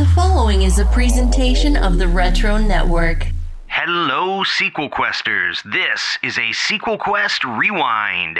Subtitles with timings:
[0.00, 3.26] The following is a presentation of the Retro Network.
[3.66, 5.62] Hello, sequel questers.
[5.70, 8.38] This is a sequel quest rewind.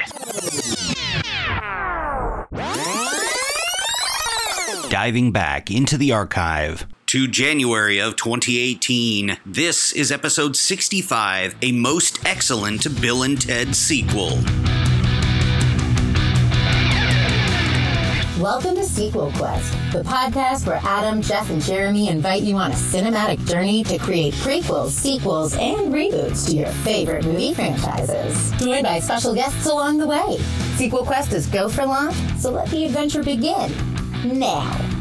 [4.89, 9.37] Diving back into the archive to January of 2018.
[9.45, 14.39] This is episode 65, a most excellent Bill and Ted sequel.
[18.41, 22.75] Welcome to Sequel Quest, the podcast where Adam, Jeff, and Jeremy invite you on a
[22.75, 28.51] cinematic journey to create prequels, sequels, and reboots to your favorite movie franchises.
[28.53, 30.39] Joined by special guests along the way.
[30.77, 33.71] Sequel Quest is go for launch, so let the adventure begin
[34.25, 35.00] now.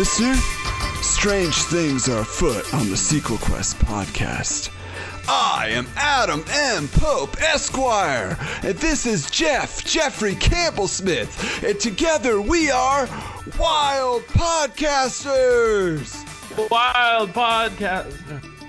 [0.00, 0.34] Listener,
[1.02, 4.70] strange things are afoot on the Sequel Quest podcast.
[5.28, 6.88] I am Adam M.
[6.88, 13.06] Pope, Esquire, and this is Jeff Jeffrey Campbell Smith, and together we are
[13.58, 16.16] Wild Podcasters.
[16.70, 18.16] Wild podcast.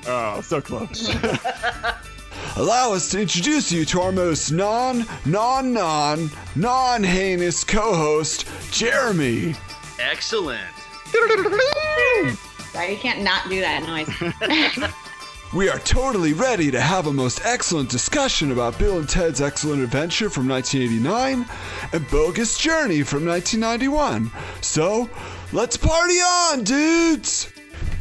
[0.08, 1.16] Oh, so close.
[2.58, 8.50] Allow us to introduce you to our most non, non, non, non heinous co host,
[8.73, 9.55] Jeremy.
[9.98, 10.80] Excellent.
[11.14, 14.92] You can't not do that noise.
[15.54, 19.84] We are totally ready to have a most excellent discussion about Bill and Ted's Excellent
[19.84, 21.45] Adventure from 1989
[21.92, 24.32] and Bogus Journey from 1991.
[24.62, 25.09] So,
[25.52, 27.52] let's party on, dudes!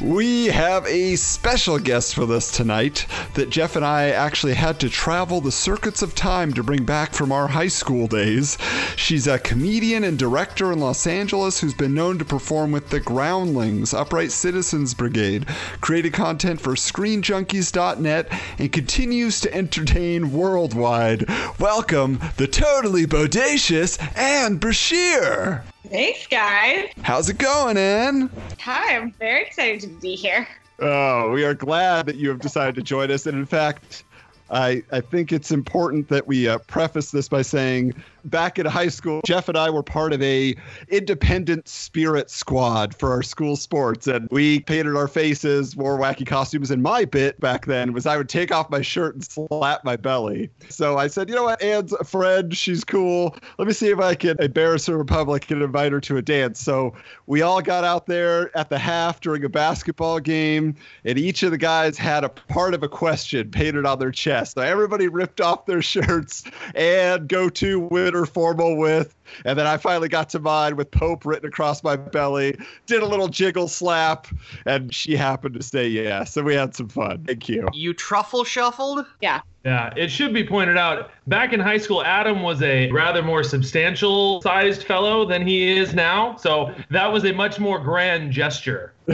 [0.00, 4.88] We have a special guest with us tonight that Jeff and I actually had to
[4.88, 8.56] travel the circuits of time to bring back from our high school days.
[8.96, 13.00] She's a comedian and director in Los Angeles who's been known to perform with the
[13.00, 15.44] Groundlings, Upright Citizens Brigade,
[15.82, 21.28] created content for ScreenJunkies.net, and continues to entertain worldwide.
[21.58, 25.64] Welcome, the totally bodacious Anne Brashear.
[25.88, 26.91] Thanks, guys.
[27.02, 28.30] How's it going, Anne?
[28.60, 30.46] Hi, I'm very excited to be here.
[30.78, 33.26] Oh, we are glad that you have decided to join us.
[33.26, 34.04] And in fact,
[34.50, 37.94] I, I think it's important that we uh, preface this by saying
[38.25, 40.54] back in high school, Jeff and I were part of a
[40.88, 46.70] independent spirit squad for our school sports, and we painted our faces, wore wacky costumes.
[46.70, 49.97] And my bit back then was I would take off my shirt and slap my
[49.97, 50.50] belly.
[50.69, 53.36] So I said, you know what, Anne's a friend, she's cool.
[53.58, 56.22] Let me see if I can embarrass her in public and invite her to a
[56.22, 56.60] dance.
[56.60, 56.94] So
[57.26, 61.50] we all got out there at the half during a basketball game, and each of
[61.50, 64.54] the guys had a part of a question painted on their chest.
[64.54, 66.44] So everybody ripped off their shirts
[66.75, 69.15] and go to winner formal with.
[69.44, 73.06] And then I finally got to mine with Pope written across my belly, did a
[73.06, 74.26] little jiggle slap,
[74.66, 76.32] and she happened to say yes.
[76.32, 77.25] So we had some fun.
[77.25, 77.69] Thank you.
[77.72, 79.06] You truffle shuffled?
[79.20, 79.41] Yeah.
[79.65, 81.10] Yeah, it should be pointed out.
[81.26, 85.94] Back in high school, Adam was a rather more substantial sized fellow than he is
[85.94, 86.34] now.
[86.37, 88.94] So that was a much more grand gesture.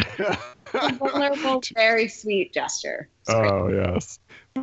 [0.74, 3.08] A vulnerable, very sweet gesture.
[3.22, 3.50] It's great.
[3.50, 4.18] Oh, yes.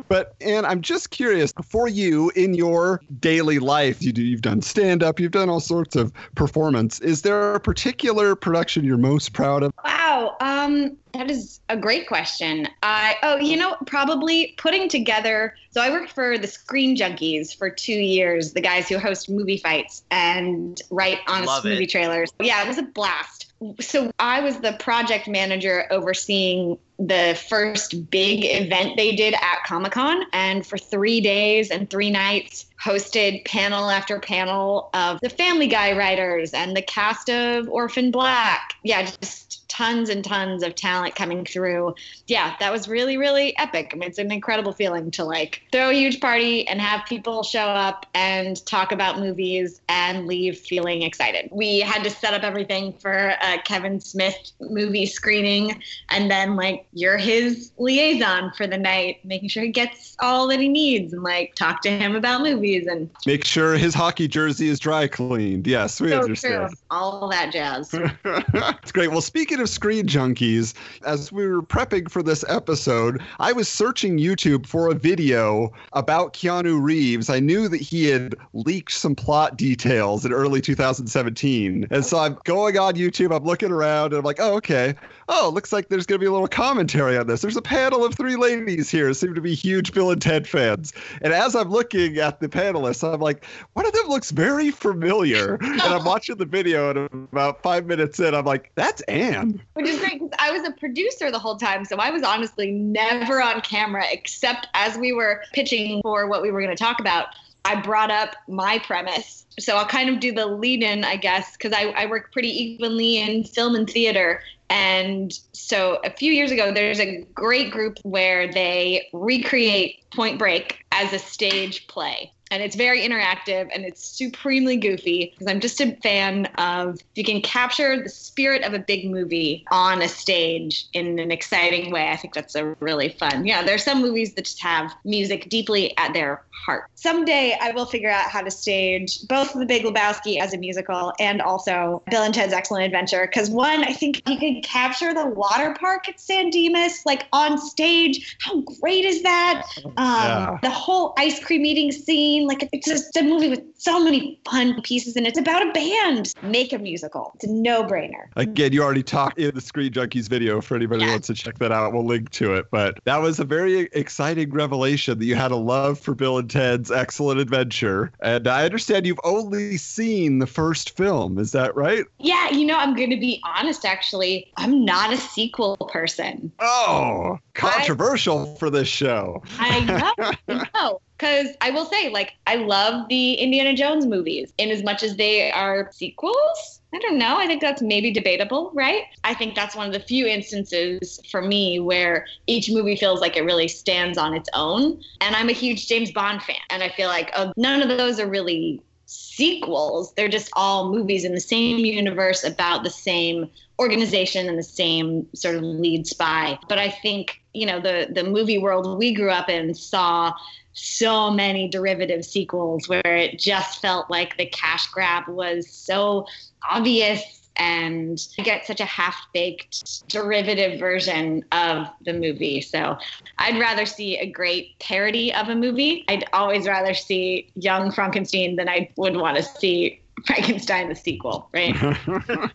[0.08, 4.62] But and I'm just curious for you in your daily life, you do, you've done
[4.62, 7.00] stand up, you've done all sorts of performance.
[7.00, 9.72] Is there a particular production you're most proud of?
[9.84, 10.36] Wow.
[10.40, 12.68] Um, that is a great question.
[12.82, 15.54] I oh, you know, probably putting together.
[15.70, 19.58] So I worked for the Screen Junkies for two years, the guys who host movie
[19.58, 21.70] fights and write honest Love it.
[21.70, 22.32] movie trailers.
[22.40, 23.43] Yeah, it was a blast.
[23.80, 29.92] So I was the project manager overseeing the first big event they did at Comic
[29.92, 35.66] Con, and for three days and three nights, hosted panel after panel of the Family
[35.66, 38.74] Guy writers and the cast of Orphan Black.
[38.82, 39.43] Yeah, just
[39.74, 41.94] tons and tons of talent coming through.
[42.28, 43.90] Yeah, that was really, really epic.
[43.92, 47.42] I mean, it's an incredible feeling to like throw a huge party and have people
[47.42, 51.48] show up and talk about movies and leave feeling excited.
[51.50, 56.86] We had to set up everything for a Kevin Smith movie screening, and then like
[56.92, 61.24] you're his liaison for the night, making sure he gets all that he needs and
[61.24, 65.66] like talk to him about movies and Make sure his hockey jersey is dry cleaned.
[65.66, 66.68] Yes, we so understand.
[66.68, 66.78] true.
[66.90, 67.92] All that jazz.
[68.24, 69.10] it's great.
[69.10, 70.74] Well, speaking of screen junkies,
[71.04, 76.34] as we were prepping for this episode, I was searching YouTube for a video about
[76.34, 77.30] Keanu Reeves.
[77.30, 81.86] I knew that he had leaked some plot details in early 2017.
[81.90, 84.94] And so I'm going on YouTube, I'm looking around, and I'm like, oh, okay.
[85.28, 87.42] Oh, looks like there's going to be a little commentary on this.
[87.42, 90.46] There's a panel of three ladies here who seem to be huge Bill and Ted
[90.46, 90.92] fans.
[91.22, 95.54] And as I'm looking at the panelists, I'm like, one of them looks very familiar.
[95.60, 99.60] and I'm watching the video, and about five minutes in, I'm like, that's Anne.
[99.74, 101.84] Which is great because I was a producer the whole time.
[101.84, 106.50] So I was honestly never on camera except as we were pitching for what we
[106.50, 107.28] were going to talk about.
[107.64, 109.46] I brought up my premise.
[109.58, 112.50] So I'll kind of do the lead in, I guess, because I, I work pretty
[112.50, 114.42] evenly in film and theater.
[114.68, 120.84] And so a few years ago, there's a great group where they recreate Point Break
[120.92, 125.80] as a stage play and it's very interactive and it's supremely goofy because I'm just
[125.80, 130.86] a fan of you can capture the spirit of a big movie on a stage
[130.92, 132.10] in an exciting way.
[132.10, 133.46] I think that's a really fun.
[133.46, 136.84] Yeah, there are some movies that just have music deeply at their heart.
[136.94, 141.12] Someday I will figure out how to stage both The Big Lebowski as a musical
[141.18, 145.26] and also Bill and Ted's Excellent Adventure because one, I think you can capture the
[145.26, 148.36] water park at San Dimas like on stage.
[148.40, 149.66] How great is that?
[149.84, 150.58] Um, yeah.
[150.62, 154.80] The whole ice cream eating scene like it's just a movie with so many fun
[154.82, 156.32] pieces, and it's about a band.
[156.42, 157.32] Make a musical.
[157.36, 158.26] It's a no-brainer.
[158.36, 160.60] Again, you already talked in the Screen Junkies video.
[160.60, 161.06] For anybody yeah.
[161.06, 162.66] who wants to check that out, we'll link to it.
[162.70, 166.50] But that was a very exciting revelation that you had a love for Bill and
[166.50, 171.38] Ted's Excellent Adventure, and I understand you've only seen the first film.
[171.38, 172.04] Is that right?
[172.18, 173.84] Yeah, you know, I'm going to be honest.
[173.84, 176.52] Actually, I'm not a sequel person.
[176.58, 179.42] Oh, controversial I, for this show.
[179.58, 180.12] I know.
[180.48, 181.00] I know.
[181.16, 185.16] Because I will say, like, I love the Indiana Jones movies in as much as
[185.16, 186.80] they are sequels.
[186.92, 187.38] I don't know.
[187.38, 189.04] I think that's maybe debatable, right?
[189.24, 193.36] I think that's one of the few instances for me where each movie feels like
[193.36, 195.00] it really stands on its own.
[195.20, 196.56] And I'm a huge James Bond fan.
[196.70, 200.12] And I feel like oh, none of those are really sequels.
[200.14, 205.26] They're just all movies in the same universe about the same organization and the same
[205.34, 206.58] sort of lead spy.
[206.68, 210.32] But I think, you know, the the movie world we grew up in saw
[210.74, 216.26] so many derivative sequels where it just felt like the cash grab was so
[216.68, 222.60] obvious and get such a half-baked derivative version of the movie.
[222.60, 222.98] So
[223.38, 226.04] I'd rather see a great parody of a movie.
[226.08, 231.48] I'd always rather see Young Frankenstein than I would want to see Frankenstein the sequel,
[231.52, 231.76] right?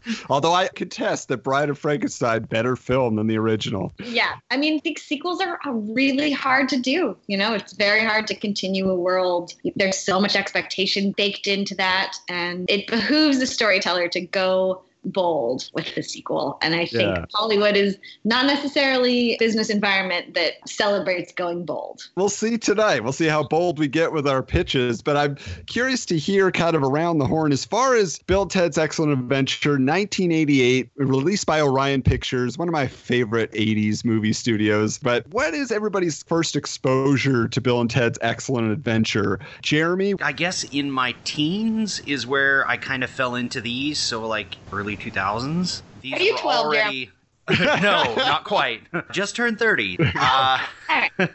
[0.29, 3.93] Although I contest that Bride of Frankenstein better film than the original.
[4.03, 7.15] Yeah, I mean, I think sequels are really hard to do.
[7.27, 9.53] You know, it's very hard to continue a world.
[9.75, 15.69] There's so much expectation baked into that, and it behooves the storyteller to go bold
[15.73, 16.57] with the sequel.
[16.61, 17.25] And I think yeah.
[17.33, 22.09] Hollywood is not necessarily a business environment that celebrates going bold.
[22.15, 23.03] We'll see tonight.
[23.03, 25.01] We'll see how bold we get with our pitches.
[25.01, 28.77] But I'm curious to hear kind of around the horn as far as Bill Ted's
[28.77, 34.97] Excellent Adventure, 1988, released by Orion Pictures, one of my favorite 80s movie studios.
[34.97, 39.39] But what is everybody's first exposure to Bill and Ted's Excellent Adventure?
[39.61, 40.15] Jeremy?
[40.21, 43.99] I guess in my teens is where I kind of fell into these.
[43.99, 45.81] So like early early 2000s.
[46.01, 47.11] These Are you 12 already...
[47.59, 48.83] no, not quite.
[49.11, 49.97] Just turned 30.
[50.15, 50.59] Uh,
[50.89, 51.31] All right.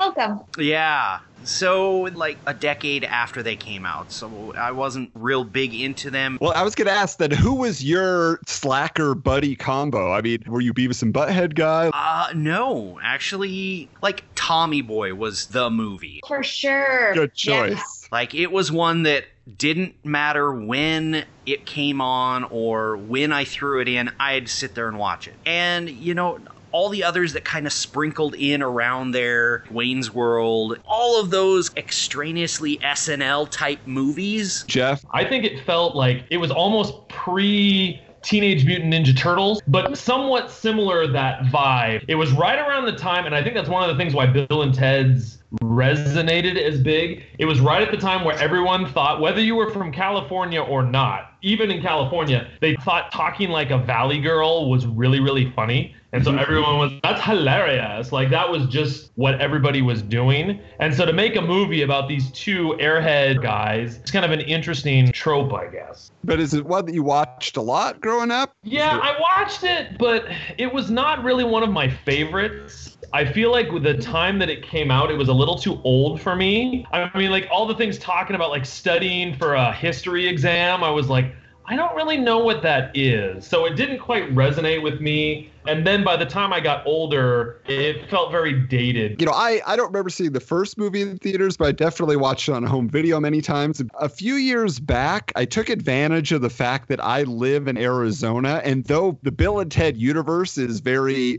[0.00, 0.40] Welcome.
[0.58, 1.20] Yeah.
[1.44, 4.10] So, like a decade after they came out.
[4.10, 6.38] So, I wasn't real big into them.
[6.40, 10.12] Well, I was going to ask then, who was your slacker buddy combo?
[10.12, 11.90] I mean, were you Beavis and Butthead guy?
[11.92, 12.98] Uh, no.
[13.02, 16.20] Actually, like Tommy Boy was the movie.
[16.26, 17.12] For sure.
[17.12, 17.72] Good choice.
[17.72, 18.08] Yeah.
[18.10, 19.24] Like, it was one that
[19.56, 24.88] didn't matter when it came on or when I threw it in, I'd sit there
[24.88, 25.34] and watch it.
[25.46, 26.38] And, you know,
[26.72, 31.74] all the others that kind of sprinkled in around there, Wayne's World, all of those
[31.76, 34.64] extraneously SNL type movies.
[34.66, 35.04] Jeff?
[35.12, 40.50] I think it felt like it was almost pre Teenage Mutant Ninja Turtles, but somewhat
[40.50, 42.04] similar that vibe.
[42.08, 44.26] It was right around the time, and I think that's one of the things why
[44.26, 47.24] Bill and Ted's resonated as big.
[47.38, 50.82] It was right at the time where everyone thought, whether you were from California or
[50.82, 55.94] not, even in California, they thought talking like a valley girl was really, really funny.
[56.12, 56.40] And so mm-hmm.
[56.40, 58.12] everyone was, that's hilarious.
[58.12, 60.58] Like that was just what everybody was doing.
[60.80, 64.40] And so to make a movie about these two airhead guys, it's kind of an
[64.40, 66.10] interesting trope, I guess.
[66.24, 68.52] But is it one that you watched a lot growing up?
[68.64, 70.26] Yeah, I watched it, but
[70.56, 72.97] it was not really one of my favorites.
[73.12, 74.12] I feel like with the mm-hmm.
[74.12, 76.86] time that it came out, it was a little too old for me.
[76.92, 80.90] I mean, like all the things talking about like studying for a history exam, I
[80.90, 81.34] was like,
[81.66, 83.46] I don't really know what that is.
[83.46, 85.50] So it didn't quite resonate with me.
[85.68, 89.20] And then by the time I got older, it felt very dated.
[89.20, 92.16] You know, I, I don't remember seeing the first movie in theaters, but I definitely
[92.16, 93.82] watched it on home video many times.
[94.00, 98.62] A few years back, I took advantage of the fact that I live in Arizona.
[98.64, 101.38] And though the Bill and Ted universe is very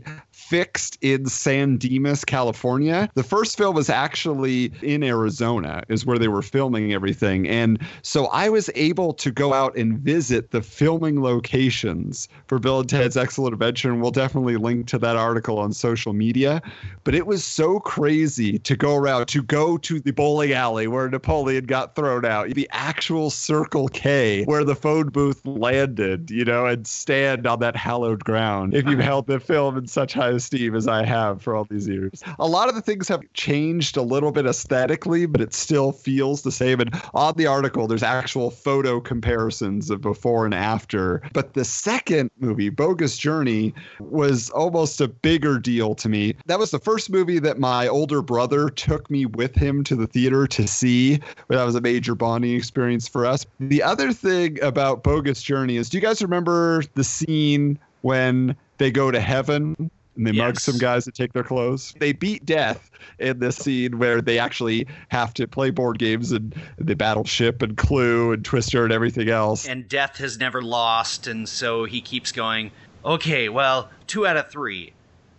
[0.50, 3.08] fixed in San Dimas, California.
[3.14, 7.46] The first film was actually in Arizona, is where they were filming everything.
[7.46, 12.80] And so I was able to go out and visit the filming locations for Bill
[12.80, 13.92] and Ted's Excellent Adventure.
[13.92, 16.60] And we'll definitely link to that article on social media.
[17.04, 21.08] But it was so crazy to go around, to go to the bowling alley where
[21.08, 26.66] Napoleon got thrown out, the actual Circle K where the phone booth landed, you know,
[26.66, 28.74] and stand on that hallowed ground.
[28.74, 31.88] If you've held the film in such high esteem as I have for all these
[31.88, 32.22] years.
[32.38, 36.42] A lot of the things have changed a little bit aesthetically, but it still feels
[36.42, 36.80] the same.
[36.80, 41.22] And on the article, there's actual photo comparisons of before and after.
[41.32, 43.72] But the second movie, Bogus Journey,
[44.10, 46.34] was almost a bigger deal to me.
[46.46, 50.06] That was the first movie that my older brother took me with him to the
[50.06, 51.20] theater to see.
[51.48, 53.46] That was a major bonding experience for us.
[53.58, 58.90] The other thing about Bogus Journey is do you guys remember the scene when they
[58.90, 60.44] go to heaven and they yes.
[60.44, 61.94] mug some guys to take their clothes.
[61.98, 66.54] They beat death in this scene where they actually have to play board games and,
[66.78, 69.66] the battleship and Clue and Twister and everything else.
[69.66, 72.70] And death has never lost, and so he keeps going.
[73.04, 74.92] Okay, well, two out of three,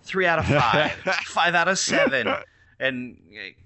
[0.03, 0.91] three out of five,
[1.25, 2.33] five out of seven,
[2.79, 3.17] and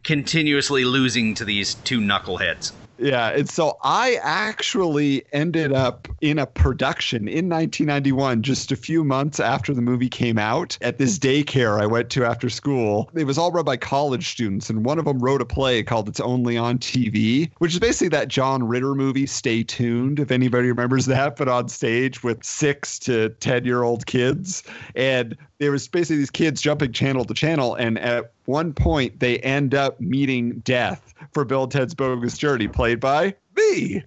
[0.04, 2.72] continuously losing to these two knuckleheads.
[2.98, 9.04] Yeah, and so I actually ended up in a production in 1991, just a few
[9.04, 13.10] months after the movie came out, at this daycare I went to after school.
[13.14, 16.08] It was all run by college students, and one of them wrote a play called
[16.08, 20.70] It's Only on TV, which is basically that John Ritter movie, Stay Tuned, if anybody
[20.70, 24.64] remembers that, but on stage with six to 10 year old kids.
[24.96, 29.40] And there was basically these kids jumping channel to channel, and at one point they
[29.40, 33.36] end up meeting death for Bill Ted's Bogus Journey, played by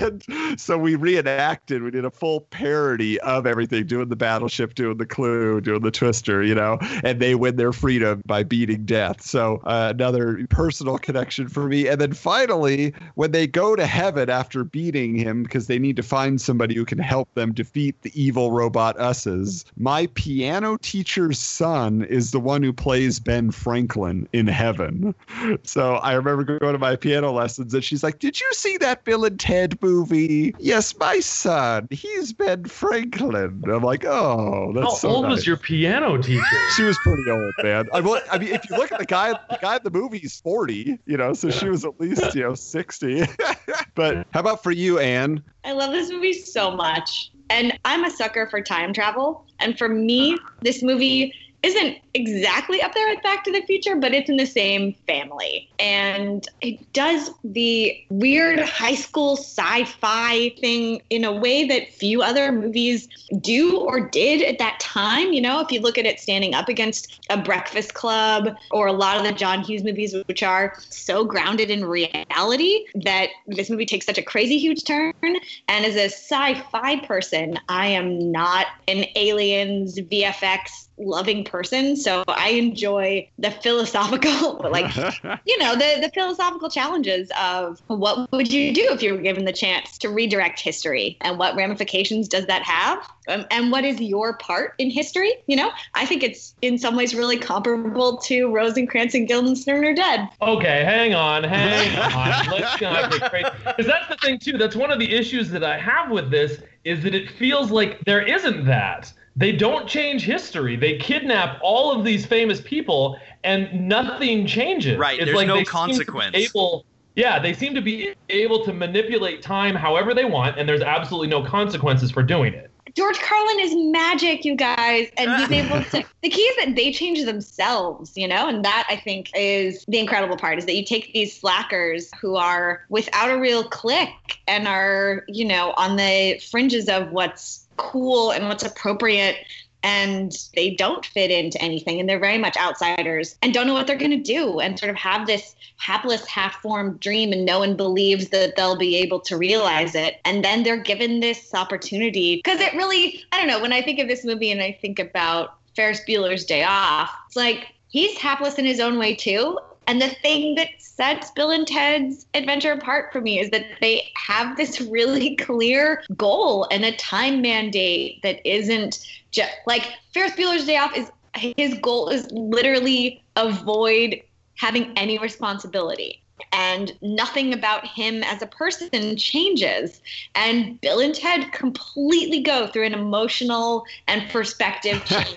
[0.00, 0.24] And
[0.56, 5.06] so we reenacted, we did a full parody of everything, doing the battleship, doing the
[5.06, 9.22] clue, doing the twister, you know, and they win their freedom by beating death.
[9.22, 11.88] So uh, another personal connection for me.
[11.88, 16.02] And then finally, when they go to heaven after beating him, because they need to
[16.02, 22.02] find somebody who can help them defeat the evil robot us's, my piano teacher's son
[22.04, 25.14] is the one who plays Ben Franklin in heaven.
[25.62, 29.04] So I remember going to my piano lessons and she's like, Did you see that
[29.04, 30.54] Bill and Ted movie?
[30.58, 31.88] Yes, my son.
[31.90, 33.62] He's Ben Franklin.
[33.66, 35.36] I'm like, oh, that's How so old nice.
[35.36, 36.44] was your piano teacher?
[36.76, 37.88] She was pretty old, man.
[37.92, 40.18] I, mean, I mean, if you look at the guy, the guy in the movie
[40.18, 43.26] is 40, you know, so she was at least, you know, 60.
[43.94, 45.42] but how about for you, Anne?
[45.64, 47.30] I love this movie so much.
[47.50, 49.46] And I'm a sucker for time travel.
[49.58, 51.32] And for me, this movie
[51.62, 55.68] isn't exactly up there with Back to the Future, but it's in the same family.
[55.78, 62.22] And it does the weird high school sci fi thing in a way that few
[62.22, 63.08] other movies
[63.40, 65.32] do or did at that time.
[65.32, 68.92] You know, if you look at it standing up against a Breakfast Club or a
[68.92, 73.86] lot of the John Hughes movies, which are so grounded in reality that this movie
[73.86, 75.14] takes such a crazy huge turn.
[75.22, 82.07] And as a sci fi person, I am not an aliens VFX loving person so
[82.28, 84.94] i enjoy the philosophical like
[85.46, 89.44] you know the the philosophical challenges of what would you do if you were given
[89.44, 91.16] the chance to redirect history?
[91.20, 93.06] And what ramifications does that have?
[93.28, 95.32] Um, and what is your part in history?
[95.46, 99.94] You know i think it's in some ways really comparable to rosencrantz and guildenstern are
[99.94, 100.28] dead.
[100.40, 102.50] Okay hang on hang on.
[102.50, 105.64] Let's not get crazy because that's the thing too that's one of the issues that
[105.64, 110.24] i have with this is that it feels like there isn't that they don't change
[110.24, 110.74] history.
[110.74, 114.98] They kidnap all of these famous people, and nothing changes.
[114.98, 115.16] Right.
[115.16, 116.34] It's there's like no consequence.
[116.34, 120.82] Able, yeah, they seem to be able to manipulate time however they want, and there's
[120.82, 122.68] absolutely no consequences for doing it.
[122.96, 126.04] George Carlin is magic, you guys, and he's able to.
[126.22, 130.00] The key is that they change themselves, you know, and that I think is the
[130.00, 134.66] incredible part is that you take these slackers who are without a real click and
[134.66, 139.36] are, you know, on the fringes of what's cool and what's appropriate
[139.82, 143.86] and they don't fit into anything and they're very much outsiders and don't know what
[143.86, 147.76] they're going to do and sort of have this hapless half-formed dream and no one
[147.76, 152.36] believes that they'll be able to realize it and then they're given this opportunity.
[152.36, 154.98] Because it really i don't know when i think of this movie and i think
[154.98, 159.58] about ferris bueller's day off it's like he's hapless in his own way too
[159.88, 164.12] And the thing that sets Bill and Ted's Adventure apart for me is that they
[164.14, 168.98] have this really clear goal and a time mandate that isn't
[169.30, 174.20] just like Ferris Bueller's Day Off is his goal is literally avoid
[174.56, 180.00] having any responsibility and nothing about him as a person changes.
[180.34, 185.36] And Bill and Ted completely go through an emotional and perspective change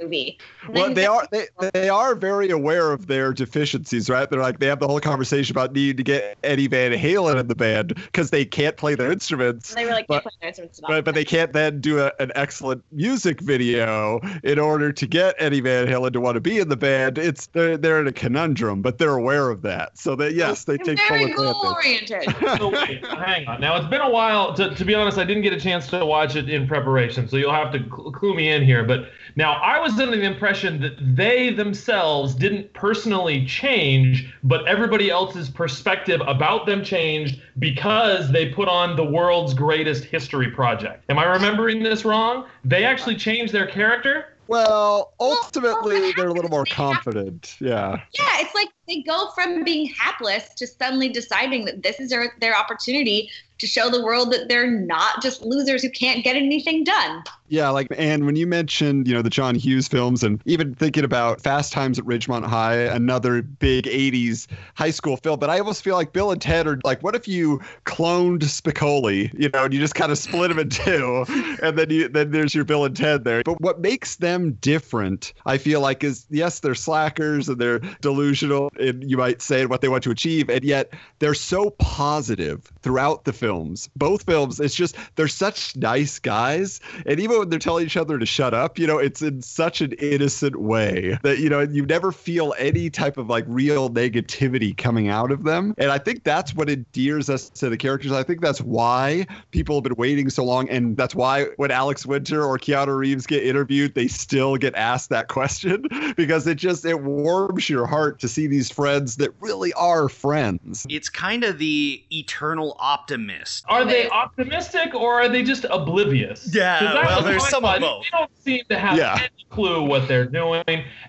[0.00, 0.38] movie.
[0.68, 4.28] well, they are they, they are very aware of their deficiencies, right?
[4.28, 7.48] They're like they have the whole conversation about needing to get Eddie Van Halen in
[7.48, 9.74] the band because they can't play their instruments.
[9.74, 10.80] They really but, can't play their instruments.
[10.86, 15.34] But, but they can't then do a, an excellent music video in order to get
[15.38, 17.18] Eddie Van Halen to want to be in the band.
[17.18, 19.98] It's they're they're in a conundrum, but they're aware of that.
[19.98, 21.36] So that yes, they take full very advantage.
[21.36, 22.36] goal oriented.
[22.58, 23.60] so wait, hang on.
[23.60, 24.54] Now it's been a while.
[24.54, 27.36] To, to be honest, I didn't get a chance to watch it in preparation, so
[27.36, 28.84] you'll have to cl- clue me in here.
[28.84, 35.10] But now I was under the impression that they themselves didn't personally change, but everybody
[35.10, 41.04] else's perspective about them changed because they put on the world's greatest history project.
[41.08, 42.46] Am I remembering this wrong?
[42.64, 44.26] They actually changed their character.
[44.50, 47.56] Well, ultimately, they're a little more confident.
[47.60, 48.00] Yeah.
[48.18, 52.34] Yeah, it's like they go from being hapless to suddenly deciding that this is their,
[52.40, 53.30] their opportunity
[53.60, 57.22] to show the world that they're not just losers who can't get anything done.
[57.48, 61.02] Yeah, like and when you mentioned, you know, the John Hughes films and even thinking
[61.02, 65.82] about Fast Times at Ridgemont High, another big 80s high school film, but I almost
[65.82, 69.74] feel like Bill and Ted are like what if you cloned Spicoli, you know, and
[69.74, 71.24] you just kind of split them in two
[71.62, 73.42] and then you then there's your Bill and Ted there.
[73.44, 78.70] But what makes them different, I feel like is yes, they're slackers and they're delusional
[78.80, 83.24] and you might say what they want to achieve and yet they're so positive throughout
[83.24, 83.88] the films.
[83.96, 88.18] Both films, it's just they're such nice guys and even when they're telling each other
[88.18, 91.84] to shut up, you know, it's in such an innocent way that, you know, you
[91.86, 95.74] never feel any type of like real negativity coming out of them.
[95.78, 98.12] And I think that's what endears us to the characters.
[98.12, 100.68] I think that's why people have been waiting so long.
[100.68, 105.10] And that's why when Alex Winter or Keanu Reeves get interviewed, they still get asked
[105.10, 109.72] that question because it just, it warms your heart to see these friends that really
[109.74, 110.86] are friends.
[110.88, 113.64] It's kind of the eternal optimist.
[113.68, 116.54] Are they optimistic or are they just oblivious?
[116.54, 118.04] Yeah, well, there's some of both.
[118.04, 119.16] They don't seem to have Yeah.
[119.18, 120.62] any clue what they're doing.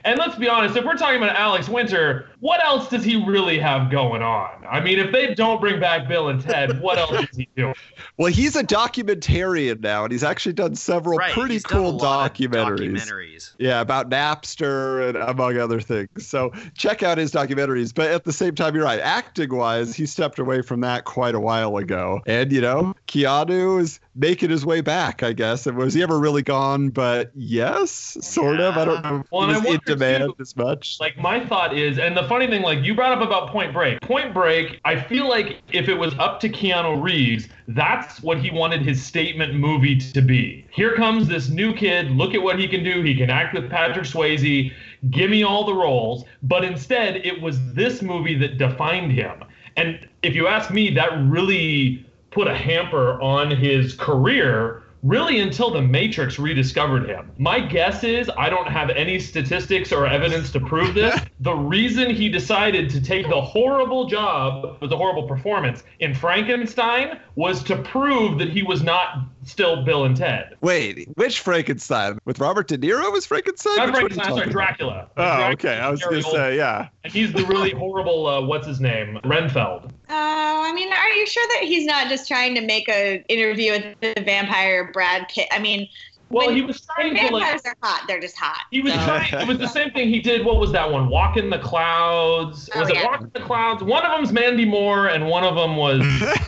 [0.04, 3.60] And let's be honest, if we're talking about Alex Winter, what else does he really
[3.60, 4.50] have going on?
[4.70, 7.76] I mean, if they don't bring back Bill and Ted, what else is he doing?
[8.18, 11.82] Well, he's a documentarian now, and he's actually done several right, pretty he's done a
[11.84, 12.92] cool lot of documentaries.
[12.92, 13.54] documentaries.
[13.58, 16.28] Yeah, about Napster and among other things.
[16.28, 17.96] So check out his documentaries.
[17.96, 19.00] But at the same time, you're right.
[19.00, 22.22] Acting wise, he stepped away from that quite a while ago.
[22.28, 25.66] And, you know, Keanu is making his way back, I guess.
[25.68, 26.90] And was he ever really gone?
[26.90, 28.78] But yes, sort of.
[28.78, 30.98] I don't know Well, he and I was in demand too, as much.
[31.00, 34.02] Like my thought is, and the funny thing, like you brought up about Point Break.
[34.02, 38.52] Point Break, I feel like if it was up to Keanu Reeves, that's what he
[38.52, 40.66] wanted his statement movie to be.
[40.72, 42.12] Here comes this new kid.
[42.12, 43.02] Look at what he can do.
[43.02, 44.72] He can act with Patrick Swayze.
[45.10, 46.26] Give me all the roles.
[46.44, 49.44] But instead, it was this movie that defined him.
[49.78, 55.72] And if you ask me, that really put a hamper on his career really until
[55.72, 57.32] the Matrix rediscovered him.
[57.38, 61.20] My guess is I don't have any statistics or evidence to prove this.
[61.40, 67.20] the reason he decided to take the horrible job with the horrible performance in Frankenstein
[67.36, 70.56] was to prove that he was not still Bill and Ted.
[70.62, 72.20] Wait, which Frankenstein?
[72.26, 73.76] With Robert De Niro was Frankenstein?
[73.78, 75.08] Not Which one are you Frankenstein, sorry, talking Dracula.
[75.18, 75.80] Oh, Dracula okay.
[75.80, 76.88] I was Gary going to say, yeah.
[77.04, 79.20] And he's the really horrible, uh, what's his name?
[79.24, 79.92] Renfield.
[80.10, 83.72] Uh, I mean, are you sure that he's not just trying to make a interview
[83.72, 85.48] with the vampire Brad Pitt?
[85.52, 85.88] I mean,
[86.32, 88.04] Well, when- he was trying when to like vampires are hot.
[88.08, 88.62] They're just hot.
[88.72, 89.34] He was So- trying.
[89.34, 90.46] It was the same thing he did.
[90.46, 91.10] What was that one?
[91.10, 92.70] Walk in the Clouds.
[92.76, 92.98] Oh, Was it.
[93.04, 93.84] Walk in the Clouds?
[93.84, 96.02] One of them's Mandy Moore, and one of them was.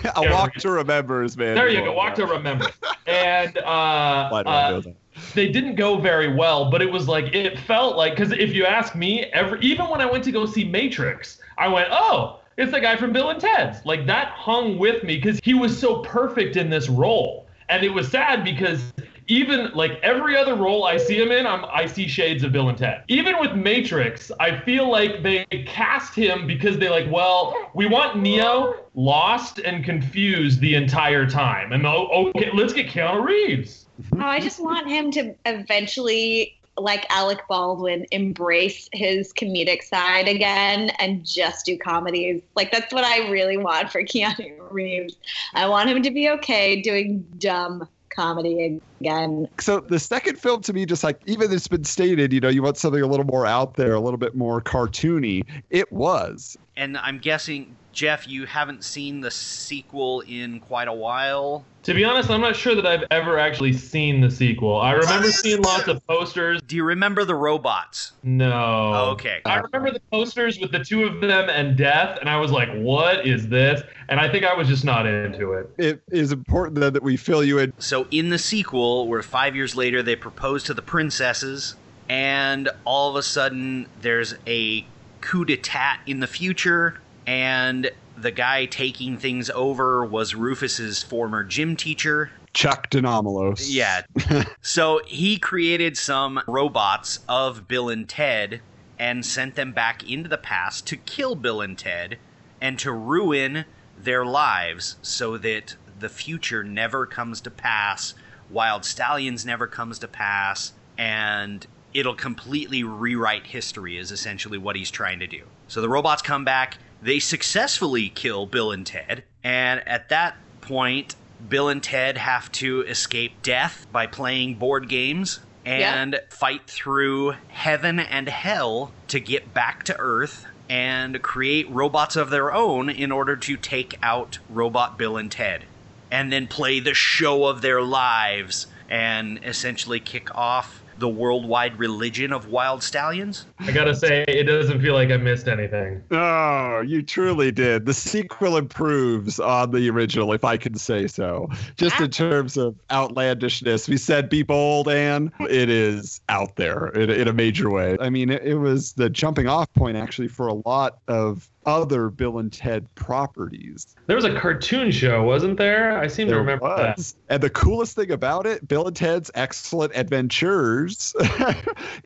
[0.15, 1.55] A Walk to Remember is man.
[1.55, 1.91] there you go.
[1.93, 2.67] Walk to Remember.
[3.07, 4.95] And uh, Why do I know uh, that?
[5.35, 8.65] they didn't go very well, but it was like it felt like because if you
[8.65, 12.39] ask me, every even when I went to go see Matrix, I went, oh.
[12.55, 13.83] It's the guy from Bill and Ted's.
[13.83, 17.47] Like that hung with me because he was so perfect in this role.
[17.69, 18.93] And it was sad because
[19.27, 22.69] even like every other role I see him in, I'm, I see shades of Bill
[22.69, 23.03] and Ted.
[23.07, 28.17] Even with Matrix, I feel like they cast him because they like, well, we want
[28.17, 31.71] Neo lost and confused the entire time.
[31.71, 33.85] And oh, okay, let's get Keanu Reeves.
[34.13, 40.89] Oh, I just want him to eventually, like Alec Baldwin, embrace his comedic side again
[40.99, 42.41] and just do comedies.
[42.55, 45.15] Like that's what I really want for Keanu Reeves.
[45.53, 49.47] I want him to be okay doing dumb comedy again.
[49.59, 52.63] So the second film to me, just like even it's been stated, you know, you
[52.63, 55.43] want something a little more out there, a little bit more cartoony.
[55.69, 56.57] It was.
[56.75, 61.63] And I'm guessing, Jeff, you haven't seen the sequel in quite a while.
[61.83, 64.79] To be honest, I'm not sure that I've ever actually seen the sequel.
[64.79, 66.59] I remember seeing lots of posters.
[66.65, 68.13] Do you remember the robots?
[68.23, 69.09] No.
[69.11, 69.41] Okay.
[69.45, 72.69] I remember the posters with the two of them and death, and I was like,
[72.73, 73.83] what is this?
[74.09, 75.69] And I think I was just not into it.
[75.77, 77.73] It is important then that we fill you in.
[77.77, 81.75] So in the sequel, where five years later they propose to the princesses,
[82.09, 84.85] and all of a sudden there's a
[85.21, 91.75] coup d'etat in the future, and the guy taking things over was Rufus's former gym
[91.75, 92.31] teacher.
[92.53, 93.65] Chuck De Nomolos.
[93.67, 94.03] Yeah.
[94.61, 98.61] so he created some robots of Bill and Ted
[98.99, 102.17] and sent them back into the past to kill Bill and Ted
[102.61, 103.65] and to ruin
[103.97, 108.13] their lives so that the future never comes to pass,
[108.49, 114.91] Wild Stallions never comes to pass, and it'll completely rewrite history, is essentially what he's
[114.91, 115.43] trying to do.
[115.67, 121.15] So the robots come back, they successfully kill Bill and Ted, and at that point,
[121.47, 127.99] Bill and Ted have to escape death by playing board games and fight through heaven
[127.99, 133.35] and hell to get back to Earth and create robots of their own in order
[133.35, 135.65] to take out Robot Bill and Ted.
[136.09, 142.31] And then play the show of their lives and essentially kick off the worldwide religion
[142.31, 143.45] of wild stallions.
[143.59, 146.03] I gotta say, it doesn't feel like I missed anything.
[146.11, 147.85] Oh, you truly did.
[147.85, 151.49] The sequel improves on the original, if I can say so.
[151.75, 152.07] Just in ah.
[152.07, 157.33] terms of outlandishness, we said be bold, and it is out there in, in a
[157.33, 157.97] major way.
[157.99, 162.09] I mean, it, it was the jumping off point actually for a lot of other
[162.09, 163.95] Bill and Ted properties.
[164.07, 165.97] There was a cartoon show, wasn't there?
[165.97, 167.13] I seem to remember that.
[167.29, 171.15] And the coolest thing about it, Bill and Ted's Excellent Adventures,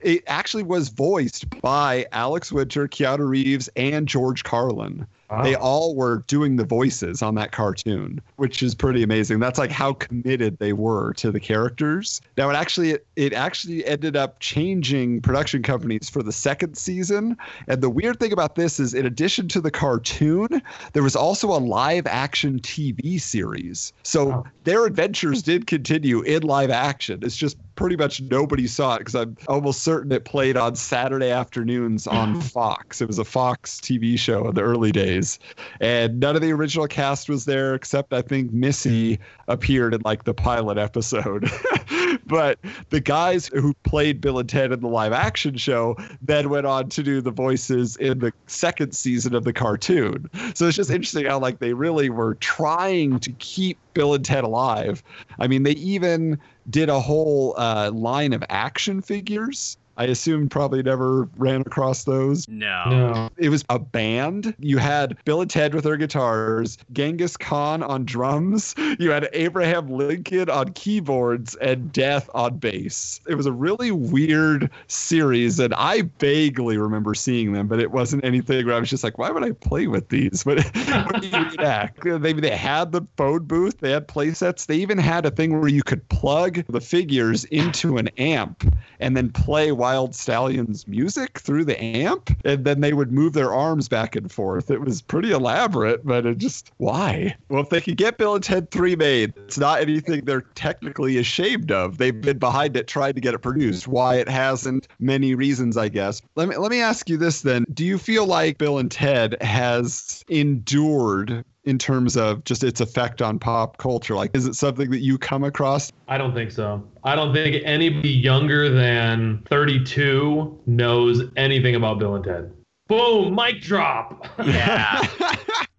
[0.02, 5.08] it actually was voiced by Alex Winter, Keanu Reeves, and George Carlin.
[5.30, 5.44] Wow.
[5.44, 9.40] They all were doing the voices on that cartoon, which is pretty amazing.
[9.40, 12.22] That's like how committed they were to the characters.
[12.38, 17.36] Now it actually it, actually ended up changing production companies for the second season.
[17.68, 20.62] And the weird thing about this is in addition to the cartoon,
[20.94, 23.92] there was also a live action TV series.
[24.04, 24.44] So Wow.
[24.64, 27.20] their adventures did continue in live action.
[27.22, 31.30] It's just pretty much nobody saw it because I'm almost certain it played on Saturday
[31.30, 33.00] afternoons on Fox.
[33.00, 35.40] It was a Fox TV show in the early days.
[35.80, 40.26] And none of the original cast was there except I think Missy appeared in like
[40.26, 41.50] the pilot episode.
[42.26, 42.60] but
[42.90, 46.90] the guys who played Bill and Ted in the live action show then went on
[46.90, 50.30] to do the voices in the second season of the cartoon.
[50.56, 54.44] So it's just interesting how like they really were trying to keep Bill and Ted
[54.44, 55.04] alive.
[55.40, 59.78] I mean, they even did a whole uh, line of action figures.
[59.98, 62.48] I assume probably never ran across those.
[62.48, 62.84] No.
[62.90, 63.30] No.
[63.38, 64.54] It was a band.
[64.60, 69.90] You had Bill and Ted with their guitars, Genghis Khan on drums, you had Abraham
[69.90, 73.20] Lincoln on keyboards, and Death on bass.
[73.28, 78.24] It was a really weird series, and I vaguely remember seeing them, but it wasn't
[78.24, 80.44] anything where I was just like, why would I play with these?
[80.58, 80.64] But
[81.06, 82.06] what do you react?
[82.06, 85.60] Maybe they had the phone booth, they had play sets, they even had a thing
[85.60, 88.64] where you could plug the figures into an amp
[89.00, 93.54] and then play Wild Stallions music through the amp, and then they would move their
[93.54, 94.72] arms back and forth.
[94.72, 97.36] It was pretty elaborate, but it just why?
[97.50, 101.18] Well, if they could get Bill and Ted 3 made, it's not anything they're technically
[101.18, 101.98] ashamed of.
[101.98, 103.88] They've been behind it trying to get it produced.
[103.88, 106.22] Why it hasn't, many reasons, I guess.
[106.36, 107.66] Let me let me ask you this then.
[107.74, 113.22] Do you feel like Bill and Ted has endured in terms of just its effect
[113.22, 114.16] on pop culture?
[114.16, 115.92] Like, is it something that you come across?
[116.08, 116.82] I don't think so.
[117.04, 122.54] I don't think anybody younger than 32 knows anything about Bill and Ted.
[122.88, 124.26] Boom, mic drop.
[124.46, 125.06] Yeah.